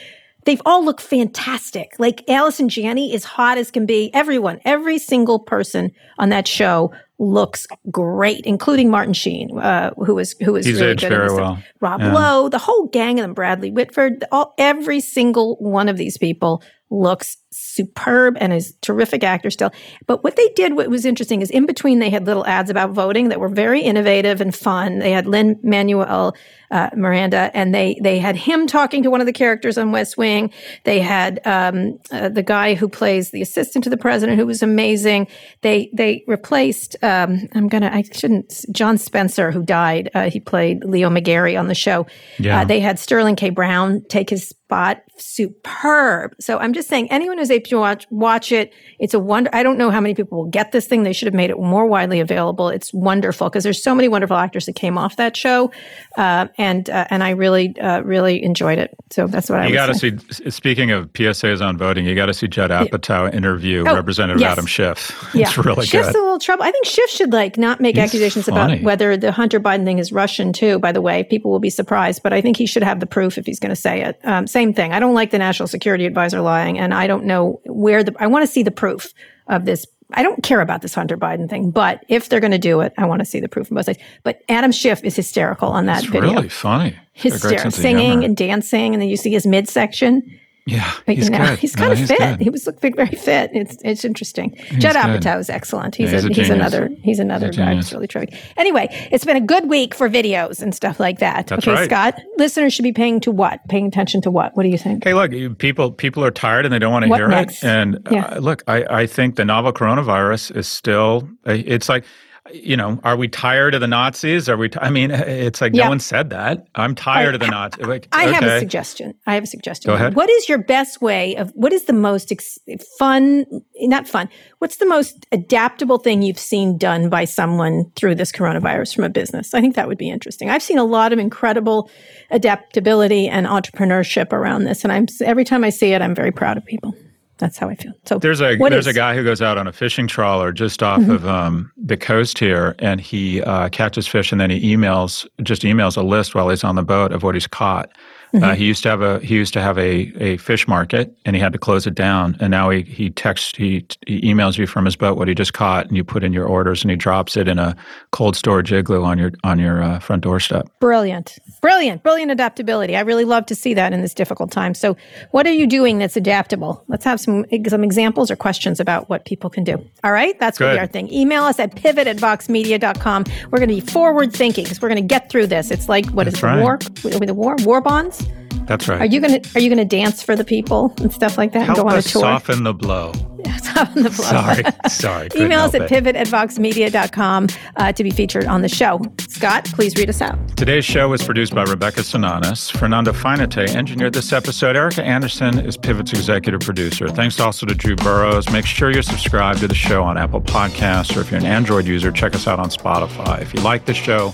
[0.44, 1.92] They've all looked fantastic.
[1.98, 4.10] Like Allison Janney is hot as can be.
[4.12, 6.92] Everyone, every single person on that show
[7.22, 11.08] looks great, including Martin Sheen, uh, who was who was He's really good.
[11.08, 11.62] Very well.
[11.80, 12.12] Rob yeah.
[12.12, 16.62] Lowe, the whole gang of them, Bradley Whitford, all every single one of these people
[16.90, 19.70] looks superb and is terrific actor still.
[20.06, 22.90] But what they did, what was interesting, is in between they had little ads about
[22.90, 24.98] voting that were very innovative and fun.
[24.98, 26.34] They had Lin Manuel
[26.72, 30.16] uh, Miranda, and they they had him talking to one of the characters on West
[30.16, 30.50] Wing.
[30.84, 34.62] They had um, uh, the guy who plays the assistant to the president, who was
[34.62, 35.28] amazing.
[35.60, 36.96] They they replaced.
[37.02, 37.90] Um, I'm gonna.
[37.92, 38.64] I shouldn't.
[38.72, 40.10] John Spencer, who died.
[40.14, 42.06] Uh, he played Leo McGarry on the show.
[42.38, 42.60] Yeah.
[42.60, 43.50] Uh, they had Sterling K.
[43.50, 45.02] Brown take his spot.
[45.18, 46.34] Superb.
[46.40, 48.72] So I'm just saying, anyone able watch watch it.
[48.98, 49.50] It's a wonder.
[49.52, 51.02] I don't know how many people will get this thing.
[51.02, 52.68] They should have made it more widely available.
[52.68, 55.70] It's wonderful because there's so many wonderful actors that came off that show.
[56.16, 58.94] Uh, and uh, and I really uh, really enjoyed it.
[59.10, 59.66] So that's what I.
[59.66, 60.16] You got to see.
[60.50, 64.52] Speaking of PSAs on voting, you got to see Judd Apatow interview oh, Representative yes.
[64.52, 65.18] Adam Schiff.
[65.34, 65.48] Yeah.
[65.48, 66.16] It's really Schiff's good.
[66.16, 66.64] a little trouble.
[66.64, 68.74] I think Schiff should like not make He's accusations funny.
[68.74, 70.78] about whether the Hunter Biden thing is Russian too.
[70.78, 73.38] By the way, people will be surprised, but I think he should have the proof
[73.38, 74.20] if he's going to say it.
[74.24, 74.92] Um, same thing.
[74.92, 77.31] I don't like the national security advisor lying, and I don't know
[77.64, 78.14] where the.
[78.18, 79.12] I want to see the proof
[79.48, 82.58] of this I don't care about this Hunter Biden thing, but if they're going to
[82.58, 83.98] do it, I want to see the proof from both sides.
[84.22, 86.34] But Adam Schiff is hysterical on that it's video.
[86.34, 86.96] Really funny.
[87.12, 90.38] Hysterical, singing and dancing, and then you see his midsection.
[90.64, 91.58] Yeah, but, he's you know, good.
[91.58, 92.18] He's kind no, of he's fit.
[92.18, 92.40] Good.
[92.40, 93.50] He was looking very fit.
[93.52, 94.54] It's it's interesting.
[94.56, 95.96] He's Judd Apatow is excellent.
[95.96, 98.38] He's, yeah, he's, a, a he's another he's another he's guy who's really terrific.
[98.56, 101.48] Anyway, it's been a good week for videos and stuff like that.
[101.48, 101.90] That's okay, right.
[101.90, 102.20] Scott.
[102.36, 103.66] Listeners should be paying to what?
[103.68, 104.56] Paying attention to what?
[104.56, 105.02] What do you think?
[105.02, 107.64] Hey, look, people people are tired and they don't want to hear next?
[107.64, 107.66] it.
[107.66, 108.26] And yeah.
[108.26, 111.28] uh, look, I I think the novel coronavirus is still.
[111.44, 112.04] It's like
[112.50, 114.48] you know, are we tired of the Nazis?
[114.48, 114.68] Are we?
[114.68, 115.84] T- I mean, eh, eh, it's like yeah.
[115.84, 116.66] no one said that.
[116.74, 117.86] I'm tired I, of the Nazis.
[117.86, 118.34] Like, I okay.
[118.34, 119.14] have a suggestion.
[119.26, 119.88] I have a suggestion.
[119.88, 120.16] Go ahead.
[120.16, 121.50] What is your best way of?
[121.50, 122.58] What is the most ex-
[122.98, 123.46] fun?
[123.80, 124.28] Not fun.
[124.58, 129.10] What's the most adaptable thing you've seen done by someone through this coronavirus from a
[129.10, 129.54] business?
[129.54, 130.50] I think that would be interesting.
[130.50, 131.90] I've seen a lot of incredible
[132.30, 136.56] adaptability and entrepreneurship around this, and I'm every time I see it, I'm very proud
[136.56, 136.96] of people.
[137.42, 137.92] That's how I feel.
[138.04, 138.94] So there's a there's is?
[138.94, 141.10] a guy who goes out on a fishing trawler just off mm-hmm.
[141.10, 145.62] of um, the coast here, and he uh, catches fish, and then he emails just
[145.62, 147.90] emails a list while he's on the boat of what he's caught.
[148.32, 148.44] Uh, mm-hmm.
[148.44, 151.36] Uh, he used to have a he used to have a, a fish market, and
[151.36, 152.36] he had to close it down.
[152.40, 155.52] And now he he texts he, he emails you from his boat what he just
[155.52, 157.76] caught, and you put in your orders, and he drops it in a
[158.10, 160.66] cold storage igloo on your on your uh, front doorstep.
[160.80, 162.96] Brilliant, brilliant, brilliant adaptability.
[162.96, 164.72] I really love to see that in this difficult time.
[164.74, 164.96] So,
[165.32, 166.84] what are you doing that's adaptable?
[166.88, 169.84] Let's have some some examples or questions about what people can do.
[170.04, 171.12] All right, that's going to be our thing.
[171.12, 173.24] Email us at pivot at voxmedia.com.
[173.50, 175.70] We're going to be forward thinking because we're going to get through this.
[175.70, 176.60] It's like what that's is right.
[176.60, 178.21] war with the war war bonds.
[178.66, 179.00] That's right.
[179.00, 181.66] Are you gonna Are you gonna dance for the people and stuff like that?
[181.66, 182.22] Help and go on a tour?
[182.22, 183.12] soften the blow.
[183.44, 184.24] Yeah, soften the blow.
[184.24, 185.28] Sorry, sorry.
[185.34, 189.00] Email us at pivot at voxmedia.com uh, to be featured on the show.
[189.28, 190.38] Scott, please read us out.
[190.56, 192.70] Today's show was produced by Rebecca Sananes.
[192.70, 194.76] Fernando Finite engineered this episode.
[194.76, 197.08] Erica Anderson is Pivot's executive producer.
[197.08, 198.48] Thanks also to Drew Burrows.
[198.50, 201.86] Make sure you're subscribed to the show on Apple Podcasts, or if you're an Android
[201.86, 203.42] user, check us out on Spotify.
[203.42, 204.32] If you like the show,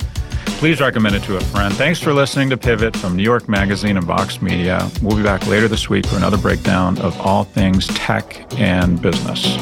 [0.59, 1.73] Please recommend it to a friend.
[1.73, 4.91] Thanks for listening to Pivot from New York Magazine and Vox Media.
[5.01, 9.57] We'll be back later this week for another breakdown of all things tech and business.